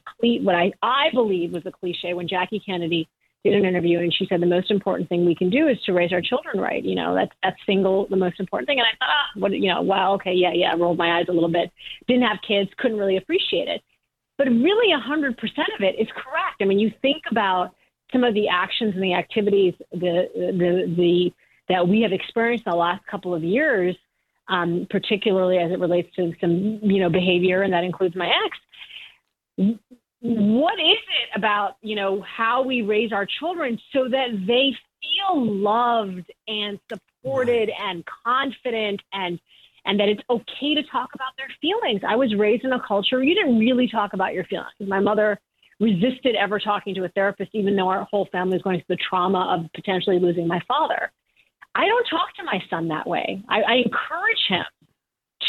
what 0.42 0.55
I, 0.55 0.72
I 0.83 1.09
believe 1.12 1.53
was 1.53 1.64
a 1.66 1.72
cliche 1.72 2.14
when 2.14 2.26
Jackie 2.26 2.62
Kennedy 2.64 3.09
did 3.44 3.55
an 3.55 3.64
interview 3.64 4.00
and 4.00 4.12
she 4.12 4.26
said 4.29 4.42
the 4.42 4.46
most 4.46 4.70
important 4.70 5.09
thing 5.09 5.24
we 5.24 5.35
can 5.35 5.50
do 5.50 5.68
is 5.68 5.81
to 5.87 5.92
raise 5.92 6.12
our 6.12 6.20
children 6.20 6.59
right. 6.59 6.85
You 6.85 6.94
know, 6.94 7.14
that's, 7.14 7.33
that's 7.42 7.57
single, 7.64 8.07
the 8.09 8.16
most 8.16 8.40
important 8.40 8.66
thing. 8.66 8.79
And 8.79 8.87
I 8.87 8.96
thought, 8.98 9.11
ah, 9.11 9.38
what, 9.38 9.53
you 9.53 9.72
know, 9.72 9.83
well, 9.83 10.14
okay, 10.14 10.35
yeah, 10.35 10.53
yeah, 10.53 10.74
rolled 10.74 10.98
my 10.98 11.18
eyes 11.18 11.26
a 11.29 11.33
little 11.33 11.50
bit. 11.50 11.70
Didn't 12.09 12.24
have 12.24 12.38
kids, 12.46 12.70
couldn't 12.76 12.98
really 12.98 13.16
appreciate 13.16 13.68
it. 13.68 13.83
But 14.40 14.48
really, 14.48 14.90
100% 14.98 15.35
of 15.35 15.83
it 15.83 16.00
is 16.00 16.09
correct. 16.16 16.62
I 16.62 16.64
mean, 16.64 16.79
you 16.79 16.90
think 17.03 17.24
about 17.31 17.74
some 18.11 18.24
of 18.24 18.33
the 18.33 18.48
actions 18.48 18.94
and 18.94 19.05
the 19.05 19.12
activities 19.12 19.74
the, 19.92 20.31
the, 20.35 20.94
the, 20.96 21.33
that 21.68 21.87
we 21.87 22.00
have 22.00 22.12
experienced 22.12 22.64
in 22.66 22.70
the 22.70 22.76
last 22.79 23.05
couple 23.05 23.35
of 23.35 23.44
years, 23.44 23.94
um, 24.48 24.87
particularly 24.88 25.59
as 25.59 25.70
it 25.70 25.79
relates 25.79 26.09
to 26.16 26.33
some, 26.40 26.81
you 26.83 27.00
know, 27.00 27.11
behavior, 27.11 27.61
and 27.61 27.74
that 27.74 27.85
includes 27.85 28.16
my 28.16 28.33
ex. 29.59 29.76
What 30.22 30.81
is 30.81 30.96
it 30.96 31.37
about, 31.37 31.76
you 31.83 31.94
know, 31.94 32.22
how 32.22 32.62
we 32.62 32.81
raise 32.81 33.12
our 33.12 33.26
children 33.26 33.79
so 33.92 34.09
that 34.09 34.29
they 34.46 34.74
feel 35.03 35.44
loved 35.55 36.33
and 36.48 36.81
supported 36.88 37.70
and 37.79 38.03
confident 38.24 39.03
and 39.12 39.38
and 39.90 39.98
that 39.98 40.09
it's 40.09 40.22
okay 40.31 40.72
to 40.76 40.85
talk 40.85 41.11
about 41.16 41.37
their 41.37 41.48
feelings. 41.61 42.00
I 42.07 42.14
was 42.14 42.33
raised 42.37 42.64
in 42.64 42.72
a 42.72 42.81
culture 42.87 43.16
where 43.16 43.24
you 43.24 43.35
didn't 43.35 43.59
really 43.59 43.88
talk 43.88 44.12
about 44.12 44.33
your 44.33 44.44
feelings. 44.44 44.70
My 44.79 45.00
mother 45.00 45.40
resisted 45.81 46.37
ever 46.37 46.61
talking 46.61 46.94
to 46.94 47.05
a 47.05 47.09
therapist, 47.09 47.50
even 47.55 47.74
though 47.74 47.88
our 47.88 48.05
whole 48.05 48.29
family 48.31 48.55
was 48.55 48.62
going 48.62 48.79
through 48.79 48.94
the 48.94 49.03
trauma 49.03 49.59
of 49.59 49.72
potentially 49.72 50.20
losing 50.20 50.46
my 50.46 50.61
father. 50.68 51.11
I 51.74 51.87
don't 51.87 52.07
talk 52.09 52.33
to 52.37 52.44
my 52.44 52.62
son 52.70 52.87
that 52.87 53.05
way. 53.05 53.42
I, 53.48 53.62
I 53.62 53.74
encourage 53.85 54.44
him 54.48 54.64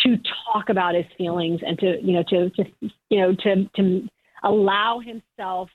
to 0.03 0.17
talk 0.51 0.69
about 0.69 0.95
his 0.95 1.05
feelings 1.19 1.59
and 1.63 1.77
to, 1.77 2.01
you 2.01 2.13
know, 2.13 2.23
to, 2.29 2.49
to 2.49 2.63
you 3.09 3.19
know, 3.19 3.35
to, 3.43 3.69
to 3.75 4.09
allow 4.43 4.99
himself 4.99 5.69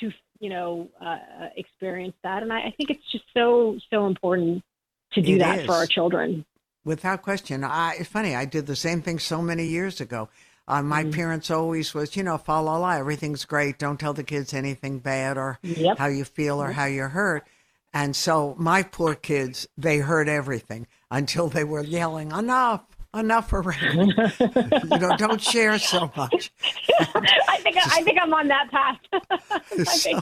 to, 0.00 0.10
you 0.38 0.50
know, 0.50 0.90
uh, 1.00 1.16
experience 1.56 2.16
that. 2.24 2.42
And 2.42 2.52
I, 2.52 2.58
I 2.58 2.74
think 2.76 2.90
it's 2.90 3.10
just 3.10 3.24
so, 3.32 3.78
so 3.90 4.06
important 4.06 4.62
to 5.12 5.22
do 5.22 5.36
it 5.36 5.38
that 5.38 5.60
is. 5.60 5.66
for 5.66 5.72
our 5.72 5.86
children. 5.86 6.44
Without 6.84 7.22
question. 7.22 7.62
I, 7.64 7.94
it's 7.98 8.08
funny. 8.08 8.34
I 8.34 8.44
did 8.44 8.66
the 8.66 8.76
same 8.76 9.02
thing 9.02 9.18
so 9.18 9.40
many 9.40 9.66
years 9.66 10.00
ago. 10.00 10.28
Uh, 10.68 10.82
my 10.82 11.04
mm 11.04 11.12
parents 11.12 11.50
always 11.50 11.92
was, 11.92 12.16
you 12.16 12.22
know, 12.22 12.38
follow 12.38 12.78
la, 12.78 12.92
everything's 12.92 13.44
great. 13.44 13.78
Don't 13.78 13.98
tell 13.98 14.14
the 14.14 14.22
kids 14.22 14.54
anything 14.54 15.00
bad 15.00 15.36
or 15.36 15.58
yep. 15.62 15.98
how 15.98 16.06
you 16.06 16.24
feel 16.24 16.62
or 16.62 16.72
how 16.72 16.84
you're 16.86 17.08
hurt. 17.08 17.46
And 17.92 18.16
so 18.16 18.54
my 18.58 18.82
poor 18.82 19.14
kids, 19.14 19.66
they 19.76 19.98
heard 19.98 20.28
everything 20.28 20.86
until 21.10 21.48
they 21.48 21.64
were 21.64 21.82
yelling, 21.82 22.30
enough, 22.32 22.84
enough 23.14 23.52
already. 23.52 24.14
you 24.40 24.98
know, 24.98 25.16
don't 25.18 25.40
share 25.42 25.78
so 25.78 26.10
much. 26.16 26.52
I 26.98 27.58
think 27.62 27.76
I 27.76 28.02
think 28.02 28.18
I'm 28.20 28.32
on 28.32 28.48
that 28.48 28.70
path. 28.70 28.98
I 29.50 29.84
so, 29.84 30.20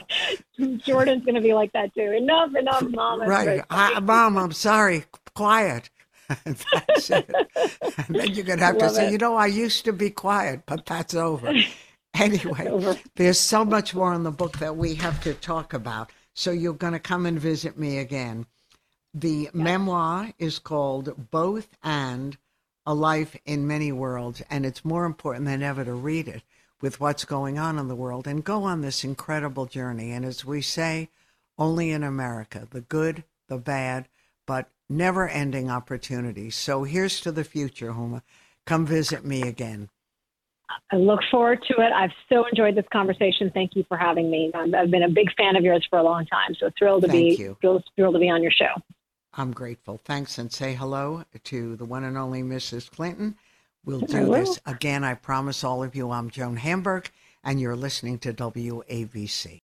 think 0.57 0.83
Jordan's 0.83 1.25
going 1.25 1.37
to 1.37 1.40
be 1.40 1.55
like 1.55 1.73
that 1.73 1.94
too. 1.94 2.11
Enough, 2.11 2.55
enough, 2.57 2.83
mom. 2.83 3.20
Right, 3.20 3.62
I, 3.70 4.01
mom. 4.01 4.37
I'm 4.37 4.53
sorry. 4.53 5.05
Quiet. 5.35 5.90
That's 6.45 7.11
it. 7.11 7.31
And 8.07 8.16
then 8.16 8.35
you're 8.35 8.45
going 8.45 8.59
to 8.59 8.64
have 8.64 8.77
Love 8.77 8.90
to 8.90 8.95
say, 8.95 9.07
it. 9.09 9.12
you 9.12 9.19
know, 9.19 9.35
I 9.35 9.47
used 9.47 9.85
to 9.85 9.93
be 9.93 10.11
quiet, 10.11 10.62
but 10.66 10.87
that's 10.87 11.14
over. 11.14 11.53
Anyway, 12.12 12.66
over. 12.66 12.99
there's 13.14 13.38
so 13.38 13.64
much 13.64 13.95
more 13.95 14.12
in 14.12 14.25
the 14.25 14.33
book 14.33 14.59
that 14.59 14.77
we 14.77 14.97
have 14.97 15.23
to 15.23 15.33
talk 15.33 15.73
about. 15.73 16.11
So 16.35 16.51
you're 16.51 16.73
going 16.73 16.93
to 16.93 16.99
come 16.99 17.25
and 17.25 17.38
visit 17.38 17.79
me 17.79 17.99
again. 17.99 18.47
The 19.14 19.45
yeah. 19.45 19.51
memoir 19.55 20.33
is 20.37 20.59
called 20.59 21.31
Both 21.31 21.69
and 21.85 22.37
A 22.85 22.95
Life 22.95 23.37
in 23.47 23.64
Many 23.64 23.93
Worlds, 23.93 24.43
and 24.51 24.66
it's 24.66 24.85
more 24.85 25.05
important 25.05 25.45
than 25.47 25.62
ever 25.62 25.85
to 25.85 25.95
read 25.95 26.27
it 26.27 26.43
with 26.81 26.99
what's 26.99 27.25
going 27.25 27.61
on 27.61 27.79
in 27.79 27.87
the 27.87 27.95
world 27.95 28.27
and 28.27 28.43
go 28.43 28.64
on 28.64 28.81
this 28.81 29.05
incredible 29.05 29.66
journey. 29.66 30.11
And 30.11 30.25
as 30.25 30.45
we 30.45 30.62
say, 30.62 31.11
only 31.59 31.93
in 31.93 32.03
America, 32.03 32.66
the 32.71 32.81
good, 32.81 33.23
the 33.49 33.59
bad, 33.59 34.09
never 34.90 35.29
ending 35.29 35.70
opportunities. 35.70 36.57
So 36.57 36.85
here's 36.85 37.20
to 37.22 37.33
the 37.33 37.44
future, 37.44 37.92
Huma. 37.92 38.22
Come 38.66 38.85
visit 38.85 39.24
me 39.24 39.42
again. 39.42 39.88
I 40.92 40.96
look 40.96 41.20
forward 41.31 41.62
to 41.68 41.74
it. 41.81 41.92
I've 41.92 42.12
so 42.29 42.44
enjoyed 42.46 42.76
this 42.76 42.85
conversation. 42.92 43.50
Thank 43.53 43.74
you 43.74 43.85
for 43.88 43.96
having 43.96 44.31
me. 44.31 44.53
I've 44.55 44.90
been 44.90 45.03
a 45.03 45.09
big 45.09 45.33
fan 45.37 45.57
of 45.57 45.64
yours 45.64 45.87
for 45.88 45.98
a 45.98 46.03
long 46.03 46.26
time, 46.26 46.55
so 46.59 46.70
thrilled 46.79 47.03
to 47.03 47.09
Thank 47.09 47.38
be 47.38 47.42
you. 47.42 47.57
Thrilled, 47.61 47.85
thrilled 47.96 48.14
to 48.14 48.20
be 48.20 48.29
on 48.29 48.42
your 48.42 48.53
show. 48.53 48.81
I'm 49.33 49.53
grateful. 49.53 50.00
Thanks, 50.05 50.38
and 50.38 50.53
say 50.53 50.74
hello 50.74 51.24
to 51.44 51.76
the 51.76 51.85
one 51.85 52.05
and 52.05 52.16
only 52.16 52.42
Mrs. 52.42 52.90
Clinton. 52.90 53.37
We'll 53.85 54.00
do 54.00 54.26
this 54.26 54.61
again. 54.66 55.03
I 55.05 55.14
promise 55.14 55.64
all 55.64 55.83
of 55.83 55.96
you. 55.96 56.11
I'm 56.11 56.31
Joan 56.31 56.57
Hamburg, 56.57 57.11
and 57.42 57.61
you're 57.61 57.76
listening 57.76 58.18
to 58.20 58.33
WABC. 58.33 59.59